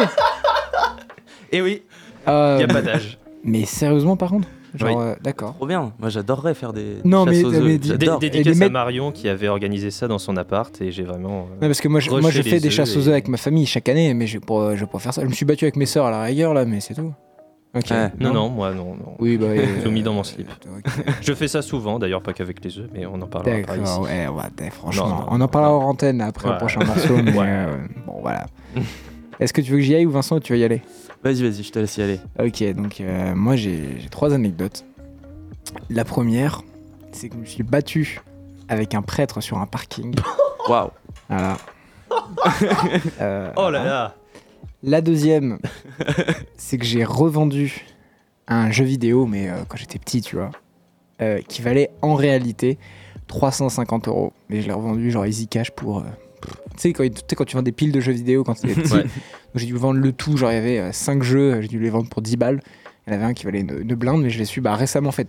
[1.52, 1.82] Et oui,
[2.28, 3.18] Euh, il n'y a pas d'âge.
[3.44, 4.94] Mais sérieusement, par contre Genre, Oui.
[5.02, 5.54] euh, d'accord.
[5.54, 5.94] Trop bien.
[5.98, 6.96] Moi j'adorerais faire des.
[7.02, 10.78] Non, chasses mais- aux mais Dédicace à Marion qui avait organisé ça dans son appart
[10.82, 11.46] et j'ai vraiment.
[11.50, 13.28] euh, Non, parce que moi, je, moi, je fais des chasses aux œufs et- avec
[13.28, 15.22] ma famille chaque année, mais je vais pas, je vais pas faire ça.
[15.22, 17.14] Je me suis battu avec mes sœurs à la rigueur, là, mais c'est tout.
[17.74, 17.84] Ok.
[17.90, 18.10] Ouais.
[18.20, 18.94] Non, non, moi non.
[18.94, 19.14] non.
[19.18, 19.46] Oui, bah.
[19.84, 20.50] Tout mis dans mon slip.
[21.22, 23.56] Je fais ça souvent, d'ailleurs pas qu'avec les œufs, mais on en parlera.
[23.62, 24.26] D'accord, ouais,
[24.70, 25.08] franchement.
[25.08, 26.52] Non, non, on en parlera hors antenne après Ouais.
[26.54, 27.74] le prochain morceau, mais euh,
[28.06, 28.46] bon, voilà.
[29.40, 30.82] Est-ce que tu veux que j'y aille ou Vincent, tu vas y aller?
[31.24, 32.20] Vas-y, vas-y, je te laisse y aller.
[32.38, 34.84] Ok, donc euh, moi j'ai trois anecdotes.
[35.90, 36.62] La première,
[37.12, 38.20] c'est que je me suis battu
[38.68, 40.14] avec un prêtre sur un parking.
[40.68, 40.90] Waouh.
[41.28, 41.56] Voilà.
[43.20, 44.14] Euh, Oh là là
[44.82, 45.58] La deuxième,
[46.56, 47.84] c'est que j'ai revendu
[48.46, 50.50] un jeu vidéo, mais euh, quand j'étais petit, tu vois,
[51.20, 52.78] euh, qui valait en réalité
[53.26, 54.32] 350 euros.
[54.48, 55.98] Mais je l'ai revendu genre easy cash pour.
[55.98, 56.02] euh,
[56.42, 56.48] tu
[56.78, 58.94] sais, quand, tu sais, quand tu vends des piles de jeux vidéo quand t'étais petit,
[58.94, 59.04] Ouais.
[59.54, 60.36] Donc j'ai dû vendre le tout.
[60.36, 62.60] Genre, il y avait 5 jeux, j'ai dû les vendre pour 10 balles.
[63.06, 64.74] Il y en avait un qui valait une, une blinde, mais je l'ai su bah,
[64.74, 65.28] récemment, en fait,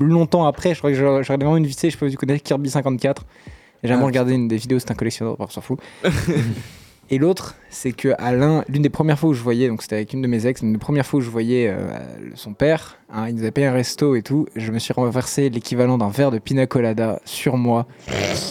[0.00, 0.74] longtemps après.
[0.74, 3.24] Je crois que j'aurais vraiment une vissée, je sais pas si connais Kirby 54.
[3.82, 5.80] J'ai jamais Ah, regardé une des vidéos, c'est un collectionneur, on s'en fout.
[7.10, 10.14] Et l'autre, c'est que l'un, l'une des premières fois où je voyais, donc c'était avec
[10.14, 11.88] une de mes ex, une des premières fois où je voyais euh,
[12.36, 15.50] son père, hein, il nous avait payé un resto et tout, je me suis renversé
[15.50, 17.86] l'équivalent d'un verre de pina colada sur moi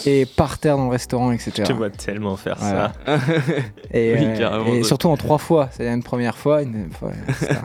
[0.06, 1.50] et par terre dans le restaurant, etc.
[1.58, 2.92] Je te vois tellement faire Voilà.
[3.04, 3.18] ça.
[3.92, 7.56] Et, Oui, euh, et surtout en trois fois, c'est-à-dire une première fois, une fois, etc.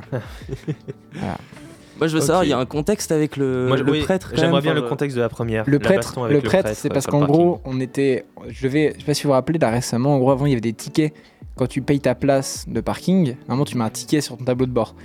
[2.00, 4.32] Moi je veux savoir, il y a un contexte avec le, Moi, le oui, prêtre.
[4.36, 5.64] J'aimerais bien le contexte de la première.
[5.68, 9.06] Le la prêtre, le prêtre, c'est parce qu'en gros, on était, je devais, je sais
[9.06, 11.14] pas si vous vous rappelez, là récemment, en gros, avant il y avait des tickets.
[11.56, 14.68] Quand tu payes ta place de parking, normalement tu mets un ticket sur ton tableau
[14.68, 14.96] de bord.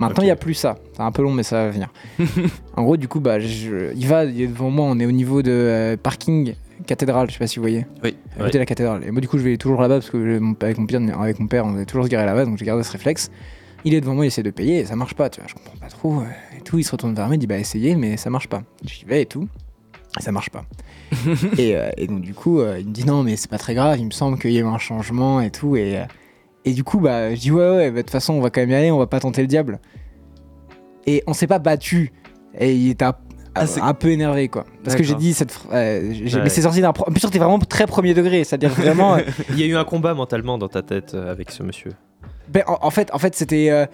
[0.00, 0.24] Maintenant, il Ok.
[0.24, 0.76] n'y a plus ça.
[0.94, 1.92] C'est un peu long, mais ça va venir.
[2.76, 4.86] en gros, du coup, bah, je- il va il est devant moi.
[4.88, 6.54] On est au niveau de euh, parking
[6.86, 7.28] cathédrale.
[7.28, 7.86] Je sais pas si vous voyez.
[8.02, 8.16] Oui.
[8.30, 8.50] À côté Ouais.
[8.52, 9.02] de la cathédrale.
[9.06, 11.20] Et moi, du coup, je vais toujours là-bas parce que je- mon- avec mon père,
[11.20, 13.30] avec mon père, on est toujours se garer là-bas, donc j'ai gardé ce réflexe.
[13.84, 15.30] Il est devant moi, il essaie de payer et ça marche pas.
[15.30, 16.24] Tu vois, je comprends pas trop euh,
[16.58, 16.78] et tout.
[16.78, 18.62] Il se retourne vers moi, il dit bah essayez, mais ça marche pas.
[18.84, 19.48] J'y vais et tout.
[20.18, 20.64] Et ça marche pas.
[21.58, 23.74] et, euh, et donc du coup, euh, il me dit non, mais c'est pas très
[23.74, 23.98] grave.
[23.98, 25.76] Il me semble qu'il y a eu un changement et tout.
[25.76, 25.98] Et,
[26.64, 28.60] Et du coup, bah, je dis ouais, ouais, bah, de toute façon, on va quand
[28.60, 29.78] même y aller, on va pas tenter le diable.
[31.06, 32.12] Et on s'est pas battu.
[32.58, 33.14] Et il était un,
[33.54, 34.64] Ah, c'est- un peu énervé, quoi.
[34.84, 35.58] Parce que j'ai dit cette.
[35.72, 36.40] euh, Ouais.
[36.42, 36.92] Mais c'est sorti d'un.
[36.92, 38.44] pro- En plus, c'était vraiment très premier degré.
[38.44, 39.14] C'est-à-dire vraiment.
[39.16, 41.92] euh, Il y a eu un combat mentalement dans ta tête avec ce monsieur.
[42.52, 43.70] Ben, en, en fait, en fait c'était.
[43.70, 43.86] euh,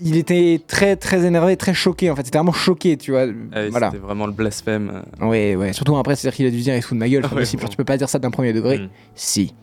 [0.00, 2.10] il était très, très énervé, très choqué.
[2.10, 3.22] En fait, c'était vraiment choqué, tu vois.
[3.52, 3.90] Ah oui, voilà.
[3.90, 5.02] C'était vraiment le blasphème.
[5.20, 5.26] euh.
[5.26, 5.72] Ouais, ouais.
[5.72, 7.22] Surtout après, c'est-à-dire qu'il a dû dire, il se fout de ma gueule.
[7.22, 7.60] c'est pas Ouais, possible.
[7.60, 7.66] bon.
[7.66, 8.78] Genre, tu peux pas dire ça d'un premier degré.
[8.78, 8.88] Mm.
[9.14, 9.54] Si.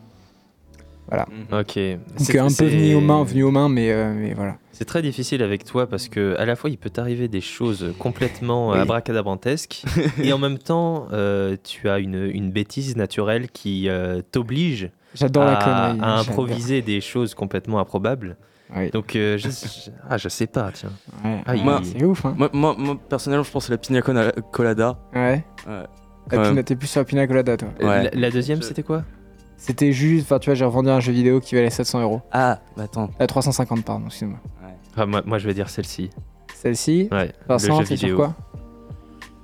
[1.12, 1.60] Mhm.
[1.60, 1.74] Ok.
[1.76, 4.56] Donc, C'est- un peu venu aux mains, venu aux mains, mais, euh, mais voilà.
[4.72, 7.94] C'est très difficile avec toi parce que à la fois il peut t'arriver des choses
[8.00, 8.78] complètement Oui.
[8.78, 9.84] abracadabrantesques
[10.20, 14.90] et en même temps euh, tu as une, une bêtise naturelle qui euh, t'oblige
[15.20, 18.36] à, à improviser des choses complètement improbables.
[18.74, 18.90] Oui.
[18.90, 20.90] Donc euh, je, je- ah, je sais pas tiens.
[21.24, 21.42] Ouais.
[21.46, 22.34] Ah, il- Moi, c'est ouf, hein.
[22.36, 24.98] Moi, moi, moi, personnellement, je pense que la pina colada.
[25.14, 25.44] Ouais.
[25.68, 25.84] Ouais.
[26.36, 26.64] Même.
[26.64, 27.68] T'es plus sur la pina colada, toi.
[27.80, 28.04] Ouais.
[28.04, 29.04] La, la deuxième Je- c'était quoi?
[29.66, 32.20] C'était juste, enfin, tu vois, j'ai revendu un jeu vidéo qui valait 700 euros.
[32.32, 33.08] Ah, bah attends.
[33.20, 34.38] Euh, 350, pardon, excuse-moi.
[34.96, 36.10] Ah, moi, moi je vais dire celle-ci.
[36.54, 37.32] Celle-ci, Ouais.
[37.48, 38.34] Vincent, le jeu sur quoi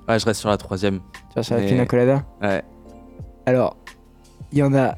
[0.09, 1.01] Ouais, je reste sur la troisième.
[1.31, 2.63] Tu vas sur la Mais- pina colada Ouais.
[3.47, 3.77] Alors,
[4.53, 4.97] il y en a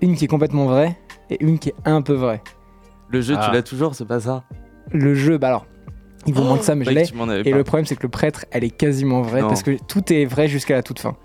[0.00, 0.96] une qui est complètement vraie
[1.30, 2.40] et une qui est un peu vraie.
[3.08, 3.46] Le jeu, Ah.
[3.48, 4.44] tu l'as toujours, c'est pas ça
[4.92, 5.66] Le jeu, bah alors,
[6.26, 7.08] il vaut moins que ça, mais je l'ai.
[7.08, 7.56] Et pas.
[7.56, 9.48] le problème, c'est que le prêtre, elle est quasiment vraie Non.
[9.48, 11.16] parce que tout est vrai jusqu'à la toute fin.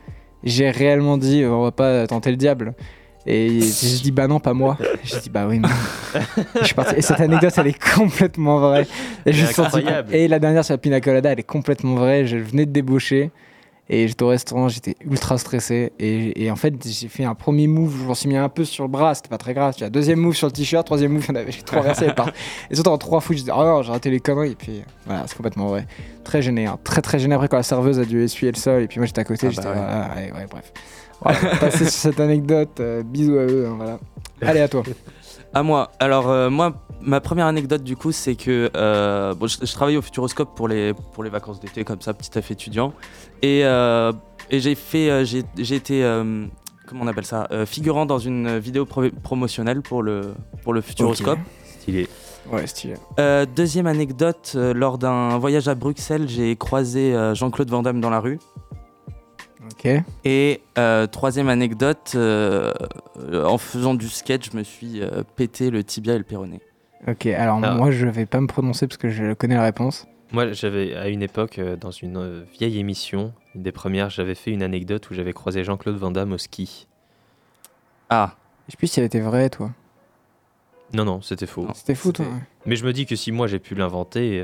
[0.43, 2.73] J'ai réellement dit, on va pas tenter le diable.
[3.27, 4.77] Et j'ai dit, bah non, pas moi.
[5.03, 5.67] J'ai dit, bah oui, mais.
[6.61, 6.95] je suis parti.
[6.95, 8.85] Et cette anecdote, elle est complètement vraie.
[9.25, 12.27] Et, senti- et la dernière sur la pina colada, elle est complètement vraie.
[12.27, 13.31] Je venais de débaucher.
[13.87, 15.91] Et j'étais au restaurant, j'étais ultra stressé.
[15.99, 18.65] Et, et en fait, j'ai fait un premier move, je m'en suis mis un peu
[18.65, 19.75] sur le bras, c'était pas très grave.
[19.79, 22.07] Un deuxième move sur le t-shirt, troisième move, j'en avais- renversé.
[22.15, 22.29] par...
[22.71, 24.51] Et surtout en trois fois, je disais, oh non, j'ai raté les conneries.
[24.53, 25.85] Et puis voilà, c'est complètement vrai.
[26.23, 26.79] Très gêné, hein.
[26.83, 28.81] très très gêné après quand la serveuse a dû essuyer le sol.
[28.81, 29.79] Et puis moi j'étais à côté, Ah j'étais, bah ouais.
[29.79, 30.73] ah, ouais, ouais, bref.
[31.21, 33.99] Voilà, on va passer sur cette anecdote, euh, bisous à eux, hein, voilà.
[34.41, 34.83] Allez, à toi.
[35.53, 35.91] À moi.
[35.99, 39.97] Alors, euh, moi, ma première anecdote, du coup, c'est que euh, bon, je, je travaillais
[39.97, 42.93] au Futuroscope pour les, pour les vacances d'été, comme ça, petit taf étudiant.
[43.41, 44.11] Et, euh,
[44.49, 45.09] et j'ai fait.
[45.09, 46.03] euh, j'ai j'ai été.
[46.03, 46.45] euh,
[46.87, 50.81] comment on appelle ça euh, Figurant dans une vidéo pro- promotionnelle pour le, pour le
[50.81, 51.39] Futuroscope.
[51.79, 52.07] Stylé.
[52.51, 52.95] Ouais, stylé.
[53.19, 58.01] Euh, deuxième anecdote, euh, lors d'un voyage à Bruxelles, j'ai croisé euh, Jean-Claude Van Damme
[58.01, 58.39] dans la rue.
[59.71, 59.87] Ok.
[60.25, 62.71] Et euh, troisième anecdote, euh,
[63.45, 66.61] en faisant du sketch, je me suis euh, pété le tibia et le péroné.
[67.07, 67.75] Ok, alors Ah.
[67.75, 70.07] moi je vais pas me prononcer parce que je connais la réponse.
[70.31, 74.33] Moi, j'avais à une époque, euh, dans une euh, vieille émission, une des premières, j'avais
[74.35, 76.87] fait une anecdote où j'avais croisé Jean-Claude Van Damme au ski.
[78.09, 78.35] Ah,
[78.67, 79.71] Je sais plus si elle était vraie, toi.
[80.93, 81.67] Non, non, c'était faux.
[81.73, 82.25] C'était fou, toi.
[82.25, 82.41] Ouais.
[82.65, 84.43] Mais je me dis que si moi j'ai pu l'inventer,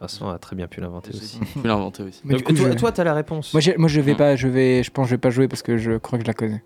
[0.00, 1.38] Vincent a très bien pu l'inventer aussi.
[1.62, 2.20] peux l'inventer aussi.
[2.24, 3.52] Mais Donc, du coup, toi, je- toi, t'as la réponse.
[3.52, 4.16] Moi, je vais Mm.
[4.16, 6.24] pas, je vais, je pense, que je vais pas jouer parce que je crois que
[6.24, 6.62] je la connais.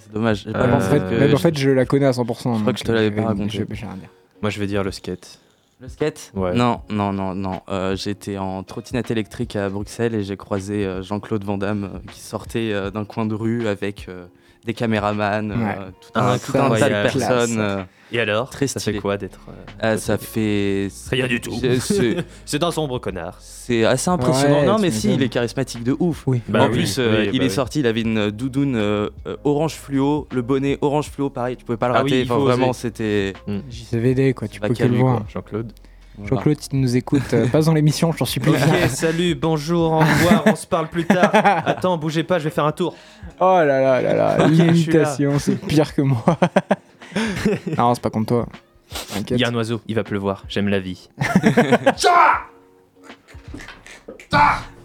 [0.00, 0.44] C'est dommage.
[0.44, 2.54] pas Euh, Même en fait, que même en je- fait, je la connais à 100%.
[2.54, 3.48] Je crois que je te l'avais pas raconté.
[3.50, 4.08] Je, je vais rien dire.
[4.40, 5.38] Moi, je vais dire le skate.
[5.80, 6.32] Le skate?
[6.34, 6.54] Ouais.
[6.54, 7.60] Non, non, non, non.
[7.68, 12.10] Euh, J'étais en trottinette électrique à Bruxelles et j'ai croisé euh, Jean-Claude Van Damme euh,
[12.12, 14.26] qui sortait euh, d'un coin de rue avec euh,
[14.68, 15.74] des caméramans, euh, Ouais.
[16.00, 17.58] tout un, Ah, tout un tas de personnes.
[17.58, 18.96] euh, Et alors Très Ça stylé.
[18.96, 19.40] fait quoi d'être.
[19.48, 19.52] euh,
[19.84, 20.88] euh, à ça fait.
[21.10, 21.52] Rien du tout.
[22.44, 23.36] C'est- un sombre connard.
[23.40, 24.60] c'est assez impressionnant.
[24.60, 26.24] Ouais, non, mais si, il est charismatique de ouf.
[26.26, 26.40] Oui.
[26.48, 27.54] Bah en oui, plus, euh, il bah est oui.
[27.54, 29.08] sorti, il avait une doudoune euh,
[29.44, 32.22] orange fluo, le bonnet orange fluo, pareil, tu pouvais pas le Ah rater.
[32.24, 33.32] Enfin, vraiment, c'était.
[33.70, 35.18] JCVD, quoi, tu peux que le voir.
[35.18, 35.26] quoi.
[35.32, 35.72] Jean-Claude.
[36.18, 36.28] Voilà.
[36.36, 38.50] Jean-Claude, si tu nous écoutes, euh, passe dans l'émission, j'en suis plus.
[38.52, 38.58] Ok,
[38.88, 41.30] salut, bonjour, au revoir, on se parle plus tard.
[41.34, 42.94] Attends, bougez pas, je vais faire un tour.
[43.40, 46.24] Oh là là là là, l'imitation, c'est pire que moi.
[47.78, 48.46] non, c'est pas contre toi.
[49.30, 51.08] Il y a un oiseau, il va pleuvoir, j'aime la vie.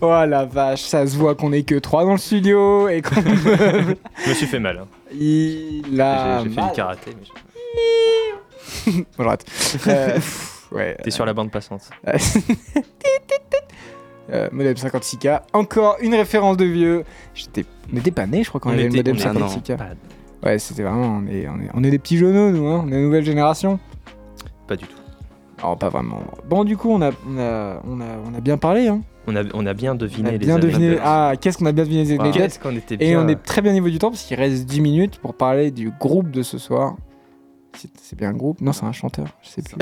[0.02, 3.22] Oh la vache, ça se voit qu'on est que trois dans le studio et qu'on
[3.22, 4.80] Je me suis fait mal.
[4.80, 4.88] hein.
[5.14, 6.44] il a.
[6.44, 7.32] J'ai fait du karaté, mais je-
[9.18, 9.46] Bon, j'arrête.
[9.88, 10.20] Euh,
[10.74, 10.98] ouais.
[11.04, 11.90] t'es sur la bande passante.
[14.32, 15.42] Euh, modem 56K.
[15.52, 17.04] Encore une référence de vieux.
[17.36, 17.66] J'étais.
[17.94, 19.34] On était pas nés, je crois, quand on, avait le était- modem on est- ah
[19.34, 19.48] non.
[19.48, 19.78] 56K.
[19.78, 19.90] Pas,
[20.44, 21.22] Ouais, c'était vraiment.
[21.22, 22.84] On est, on, est, on est des petits jeunes, nous, hein.
[22.86, 23.80] On est la nouvelle génération.
[24.66, 24.96] pas du tout.
[25.62, 26.22] Non, pas vraiment.
[26.50, 29.02] Bon, du coup, on a, on a, on a, on a bien parlé, hein.
[29.28, 30.86] On a, on a bien On deviné les bien deviné.
[30.88, 31.04] anecdotes.
[31.06, 32.32] Ah, qu'est-ce qu'on a bien deviné les Wow.
[32.62, 33.08] qu'on était bien.
[33.10, 35.34] Et on est très bien au niveau du temps parce qu'il reste 10 minutes pour
[35.36, 36.96] parler du groupe de ce soir.
[38.02, 39.28] C'est bien un groupe Non, c'est un chanteur.
[39.42, 39.76] Je sais plus.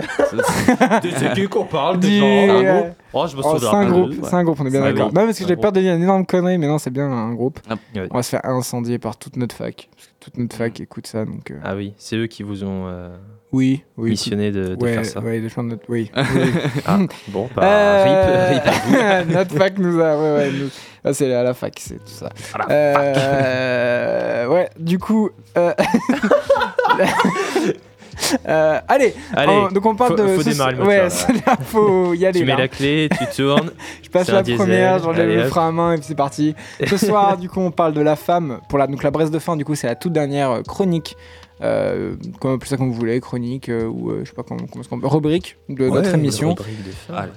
[1.17, 3.75] C'est qui qu'on parle Du- déjà Un euh, groupe Oh, je me Oh, souviens c'est
[3.75, 4.17] un groupe, ouais.
[4.23, 5.05] c'est un groupe, on est bien un d'accord.
[5.07, 6.89] groupe, Non, parce que un j'avais peur de dire une énorme connerie, mais non, c'est
[6.91, 7.59] bien un groupe.
[7.69, 8.07] Ouais.
[8.11, 9.89] On va se faire incendier par toute notre fac.
[9.95, 11.51] Parce que toute notre fac écoute ça, donc.
[11.51, 13.15] euh, Ah oui, c'est eux qui vous ont euh,
[13.53, 14.11] Oui, oui.
[14.11, 15.19] missionné de, de ouais, faire ça.
[15.19, 15.83] ouais, de notre.
[15.89, 16.09] Oui.
[16.85, 16.97] Ah,
[17.27, 19.29] bon, bah, Euh, rip, rip.
[19.35, 20.15] notre fac nous a.
[20.17, 20.51] Ouais, ouais.
[20.51, 20.69] nous-
[21.03, 22.29] Ah, c'est à la fac, c'est tout ça.
[22.53, 25.29] À la Euh, ouais, du coup.
[25.57, 25.73] euh,
[28.47, 30.27] Euh, allez, Allez, euh, donc on parle faut- de.
[30.35, 31.09] faut démarrer le Ouais, là.
[31.09, 32.39] c'est là, faut y aller.
[32.39, 32.59] Tu mets là.
[32.59, 33.71] la clé, tu tournes.
[34.03, 36.55] Je passe la diesel, première, j'enlève le frein à main et puis c'est parti.
[36.85, 39.39] Ce soir, du coup, on parle de la femme pour la donc la Bresse de
[39.39, 39.57] fin.
[39.57, 41.17] Du coup, c'est la toute dernière euh, chronique.
[41.63, 44.65] Euh, comme plus ça comme vous voulez, chronique euh, ou euh, je sais pas comment,
[45.07, 46.55] rubrique de Ouais, notre émission de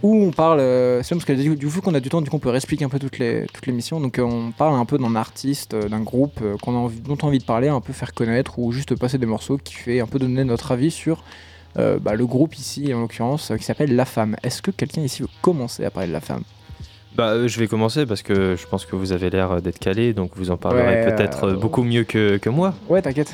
[0.03, 0.61] où on parle.
[0.61, 2.49] euh, c'est parce que du, du coup qu'on a du temps, du coup on peut
[2.49, 4.01] réexpliquer un peu toute les toute l'émission.
[4.01, 7.19] Donc euh, on parle un peu d'un artiste, d'un groupe euh, qu'on a envie, dont
[7.21, 9.75] on a envie de parler, un peu faire connaître ou juste passer des morceaux qui
[9.75, 11.23] fait un peu donner notre avis sur.
[11.77, 14.37] euh, bah, le groupe ici en l'occurrence euh, qui s'appelle La Femme.
[14.43, 16.45] Est-ce que quelqu'un ici veut commencer à parler de La Femme?
[17.17, 20.13] Bah, euh, je vais commencer parce que je pense que vous avez l'air d'être calé,
[20.15, 22.75] donc vous en parlerez Ouais, peut-être euh, euh, beaucoup mieux que, que moi.
[22.89, 23.33] Ouais, t'inquiète.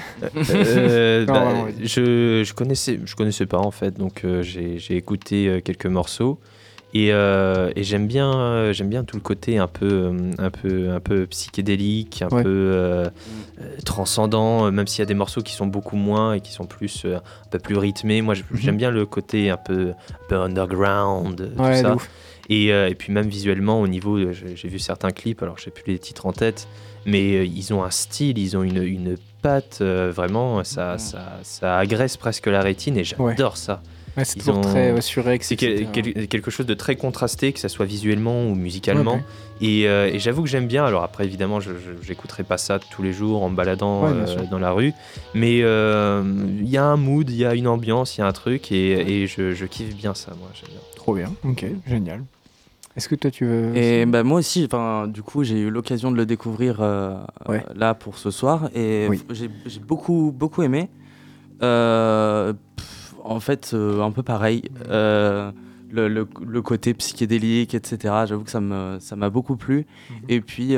[0.50, 5.60] Euh, bah, je, je connaissais, je connaissais pas en fait, donc euh, j'ai écouté euh,
[5.60, 6.38] quelques morceaux
[6.92, 10.50] et, euh, et j'aime bien, euh, j'aime bien tout le côté un peu, euh, un
[10.50, 12.42] peu, un peu psychédélique, un Ouais.
[12.42, 13.08] peu euh,
[13.60, 16.52] euh, transcendant, euh, même s'il y a des morceaux qui sont beaucoup moins et qui
[16.52, 18.22] sont plus, euh, un peu plus rythmés.
[18.22, 21.94] Moi, j'aime bien le côté un peu, un peu underground, euh, tout Ouais, de ça.
[21.94, 22.10] ouf.
[22.50, 25.64] Et, euh, et puis même visuellement, au niveau, de- j'ai vu certains clips, alors je
[25.64, 26.66] sais plus les titres en tête,
[27.06, 31.38] mais euh, ils ont un style, ils ont une, une patte, euh, vraiment, ça, ça,
[31.44, 33.82] ça agresse presque la rétine et j'adore ça.
[34.16, 35.46] Ouais, c'est Ils toujours ont- très euh, surex.
[35.46, 35.90] C'est quel- etc.
[35.92, 39.14] quel- quelque chose de très contrasté, que ça soit visuellement ou musicalement.
[39.14, 39.20] Ouais,
[39.60, 39.66] ouais.
[39.68, 40.84] Et, euh, et j'avoue que j'aime bien.
[40.84, 41.70] Alors après, évidemment, je
[42.02, 44.92] j'écouterai pas ça tous les jours en me baladant euh, dans la rue.
[45.32, 46.24] Mais euh,
[46.60, 48.72] il y a un mood, il y a une ambiance, il y a un truc
[48.72, 50.48] et, et je, je kiffe bien ça, moi.
[50.60, 50.80] j'aime bien.
[50.96, 52.24] Trop bien, ok, génial.
[52.96, 53.76] Est-ce que toi tu veux.
[53.76, 57.16] Et bah, moi aussi, enfin, du coup, j'ai eu l'occasion de le découvrir euh,
[57.48, 57.64] Ouais.
[57.74, 59.22] là pour ce soir et Oui.
[59.30, 59.48] j'ai
[59.80, 60.88] beaucoup, beaucoup aimé.
[61.62, 64.62] Euh, pff, en fait, euh, un peu pareil.
[65.92, 68.14] le, le- le côté psychédélique, etc.
[68.26, 69.86] J'avoue que ça me- ça m'a beaucoup plu.
[70.28, 70.76] Et puis,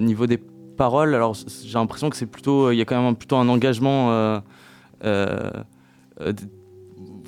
[0.00, 0.38] niveau des
[0.76, 2.70] paroles, alors j'ai l'impression que c'est plutôt.
[2.70, 4.40] Il y a quand même un- plutôt un engagement.
[5.04, 6.34] Mhm.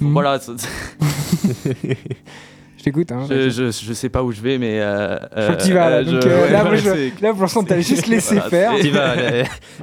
[0.01, 0.38] Voilà,
[2.91, 3.26] t'écoute, hein.
[3.28, 4.78] je, je, je sais pas où je vais, mais.
[4.80, 5.97] Euh, Je que vas là.
[5.97, 8.07] euh, donc, je- euh, ouais, là, moi, ouais, je- c'est- là, pour l'instant, t'as juste
[8.07, 8.74] laissé Voilà, faire.
[8.80, 9.14] T'y vas,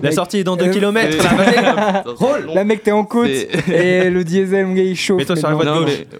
[0.01, 1.17] la, sortie est dans 2 euh, km.
[2.17, 5.19] Roll Là, mec, t'es en côte et le diesel, mon gars, il chauffe.
[5.19, 6.03] Mets-toi sur la voie de gauche.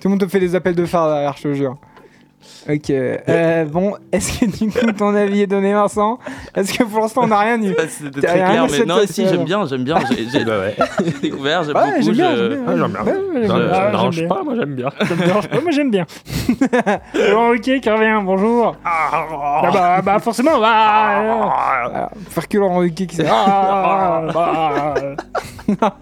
[0.00, 1.76] Tout le monde te fait des appels de phare derrière, je te jure.
[2.68, 2.90] Ok.
[2.90, 6.18] euh, bon, est-ce que du coup ton avis est donné, Vincent?
[6.54, 9.00] Est-ce que pour l'instant on n'a rien eu C'était T'as très rien clair, mais non,
[9.06, 9.96] si, j'aime bien, j'aime bien.
[10.30, 10.76] J'ai Bah ouais.
[11.22, 12.02] découvert, j'aime Ouais, beaucoup.
[12.02, 12.64] j'aime bien, je- j'aime bien.
[12.68, 13.02] Ah, j'aime bien.
[13.02, 13.62] Ouais, ouais, j'aime Ça bien.
[13.64, 14.28] me Ah, j'aime dérange bien.
[14.28, 14.88] pas, moi j'aime bien.
[15.08, 16.06] Ça me dérange pas, moi j'aime bien.
[17.34, 18.76] Bon, ok, qui revient, bonjour.
[18.84, 21.20] Ah bah, bah forcément, bah.
[21.20, 21.42] euh,
[21.94, 23.18] ah, faire que Laurent Ruquier qui.
[23.28, 24.94] Ah, bah.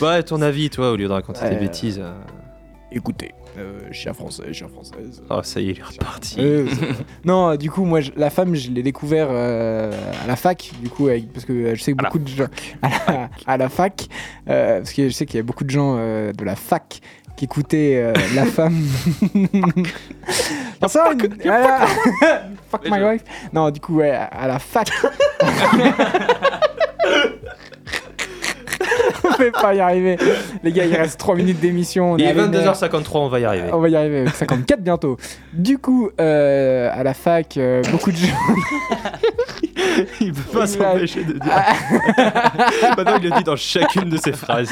[0.00, 1.98] Ouais, ton avis, toi, au lieu de raconter Euh, des bêtises.
[2.02, 2.12] euh,
[2.92, 5.22] Écoutez, euh, chien français, chien française.
[5.30, 6.36] Oh, ça y est, il est reparti.
[7.24, 9.92] Non, du coup, moi, je- la femme, je l'ai découvert euh,
[10.24, 12.46] à la fac, du coup, avec- parce que euh, je sais que beaucoup de gens
[12.82, 14.06] à la, à la fac,
[14.48, 17.00] euh, parce que je sais qu'il y a beaucoup de gens de la fac
[17.36, 18.76] qui écoutaient la femme.
[20.88, 21.10] Ça,
[21.44, 21.86] voilà.
[22.70, 23.22] Fuck my wife.
[23.52, 24.88] Non, du coup, ouais, à la fac.
[29.62, 30.16] Pas y arriver.
[30.62, 32.12] Les gars, il reste 3 minutes d'émission.
[32.12, 32.74] on Il est à l'honneur.
[32.74, 33.70] 22h53, on va y arriver.
[33.72, 35.16] On va y arriver avec 54 bientôt.
[35.52, 38.26] Du coup, euh, à la fac, euh, beaucoup de gens.
[40.20, 41.42] Il peut pas s'empêcher de dire.
[42.96, 44.70] Maintenant, il le dit dans chacune de ses phrases.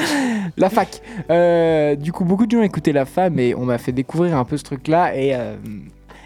[0.57, 1.01] la fac.
[1.29, 4.45] Euh, du coup, beaucoup de gens écoutaient la femme et on m'a fait découvrir un
[4.45, 5.15] peu ce truc-là.
[5.15, 5.55] Et, euh,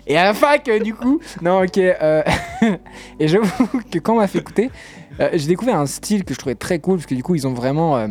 [0.08, 1.20] et à la fac, du coup.
[1.42, 1.78] Non, ok.
[1.78, 2.24] euh,
[3.20, 4.70] et j'avoue que quand on m'a fait écouter,
[5.20, 7.48] euh, j'ai découvert un style que je trouvais très cool parce que du coup, ils
[7.48, 7.98] ont vraiment.
[7.98, 8.08] euh,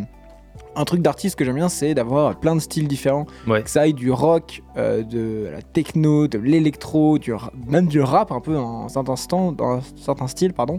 [0.75, 3.27] un truc d'artiste que j'aime bien, c'est d'avoir plein de styles différents.
[3.47, 3.63] Ouais.
[3.63, 7.33] Que ça aille du rock, euh, de la techno, de l'électro, du
[7.67, 10.79] même du rap un peu dans certains, stand- dans certains styles, pardon.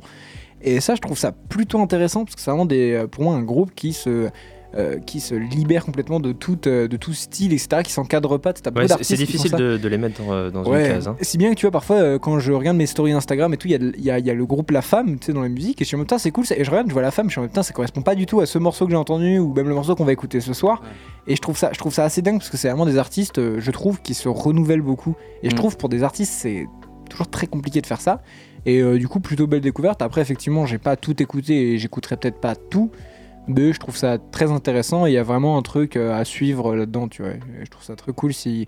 [0.61, 3.33] Et ça, je trouve ça plutôt intéressant parce que c'est vraiment des, euh, pour moi
[3.35, 4.29] un groupe qui se,
[4.75, 8.53] euh, qui se libère complètement de tout, euh, de tout style, etc., qui s'encadre pas.
[8.53, 11.07] T'as Ouais, c'est- difficile de, de les mettre dans, euh, dans Ouais, une case.
[11.07, 11.15] hein.
[11.21, 13.67] si bien que tu vois, parfois, euh, quand je regarde mes stories Instagram et tout,
[13.67, 15.33] il y a, il y, a, il y a le groupe La Femme, tu sais,
[15.33, 16.55] dans la musique, et je suis en mode, putain, c'est cool, ça.
[16.57, 18.15] et je regarde, je vois La Femme, je suis en mode, putain, ça correspond pas
[18.15, 20.41] du tout à ce morceau que j'ai entendu, ou même le morceau qu'on va écouter
[20.41, 20.81] ce soir.
[21.27, 23.37] Et je trouve, ça, je trouve ça assez dingue, parce que c'est vraiment des artistes,
[23.37, 25.15] euh, je trouve, qui se renouvellent beaucoup.
[25.43, 25.57] Et je Mm.
[25.57, 26.65] trouve, pour des artistes, c'est
[27.09, 28.21] toujours très compliqué de faire ça.
[28.65, 30.01] Et euh, du coup, plutôt belle découverte.
[30.01, 32.91] Après, effectivement, j'ai pas tout écouté, et j'écouterai peut-être pas tout.
[33.47, 36.23] Mais je trouve ça très intéressant et il y a vraiment un truc euh, à
[36.25, 37.31] suivre là-dedans, tu vois.
[37.31, 38.67] Et Je trouve ça très cool si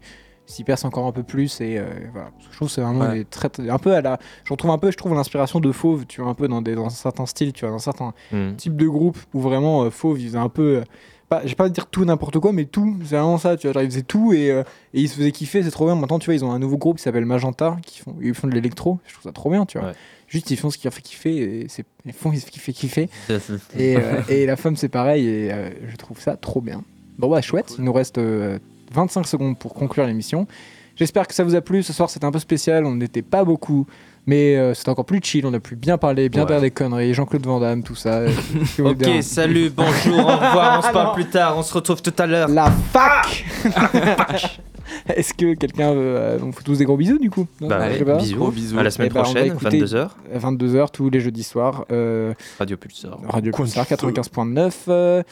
[0.65, 2.29] perce encore un peu plus et euh, voilà.
[2.51, 3.19] Je trouve que c'est vraiment Ouais.
[3.19, 5.71] des très, très- un peu à la je retrouve un peu je trouve l'inspiration de
[5.71, 8.55] Fauve, tu vois un peu dans des dans certains styles, tu vois dans certains Hmm.
[8.55, 10.83] types de groupes où vraiment euh, Fauve, ils faisaient un peu euh,
[11.29, 13.73] pas, j'ai pas à dire tout n'importe quoi, mais tout, c'est vraiment ça, tu vois.
[13.73, 14.63] Genre, ils faisaient tout et, euh,
[14.93, 15.95] et ils se faisaient kiffer, c'est trop bien.
[15.95, 18.47] Maintenant, tu vois, ils ont un nouveau groupe qui s'appelle Magenta, qui font, ils font
[18.47, 19.89] de l'électro, je trouve ça trop bien, tu vois.
[19.89, 19.93] Ouais.
[20.27, 22.73] Juste, ils font ce qui leur fait kiffer, et c'est, ils font ce qui fait
[22.73, 23.09] kiffer.
[23.77, 26.83] Et, euh, et la femme, c'est pareil, et euh, je trouve ça trop bien.
[27.17, 28.59] Bon, bah, chouette, il nous reste euh,
[28.91, 30.47] 25 secondes pour conclure l'émission.
[30.95, 31.83] J'espère que ça vous a plu.
[31.83, 33.85] Ce soir, c'était un peu spécial, on n'était pas beaucoup.
[34.27, 36.47] Mais euh, c'était encore plus chill, on a pu bien parler, bien Ouais.
[36.47, 38.21] faire des conneries, Jean-Claude Van Damme, tout ça.
[38.21, 38.31] euh,
[38.79, 42.25] Ok, salut, bonjour, au revoir, on se parle plus tard, on se retrouve tout à
[42.25, 42.47] l'heure.
[42.49, 43.45] La fac
[45.09, 45.99] Est-ce que quelqu'un veut.
[46.17, 47.45] euh, on fait tous des gros bisous du coup?
[47.61, 48.37] Non, Bah ouais, bisous.
[48.37, 48.79] Gros bisous.
[48.79, 51.85] À la semaine Eh ben, prochaine, écouter- 22h, 22h tous les jeudis soirs.
[51.91, 53.19] euh, Radio Pulsar.
[53.27, 55.23] Radio Pulsar 95.9.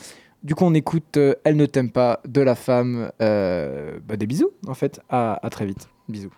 [0.44, 3.12] du coup, on écoute euh, Elle ne t'aime pas de la femme.
[3.22, 5.00] euh, bah, des bisous en fait.
[5.10, 5.90] À, à très vite.
[6.10, 6.32] Bisous.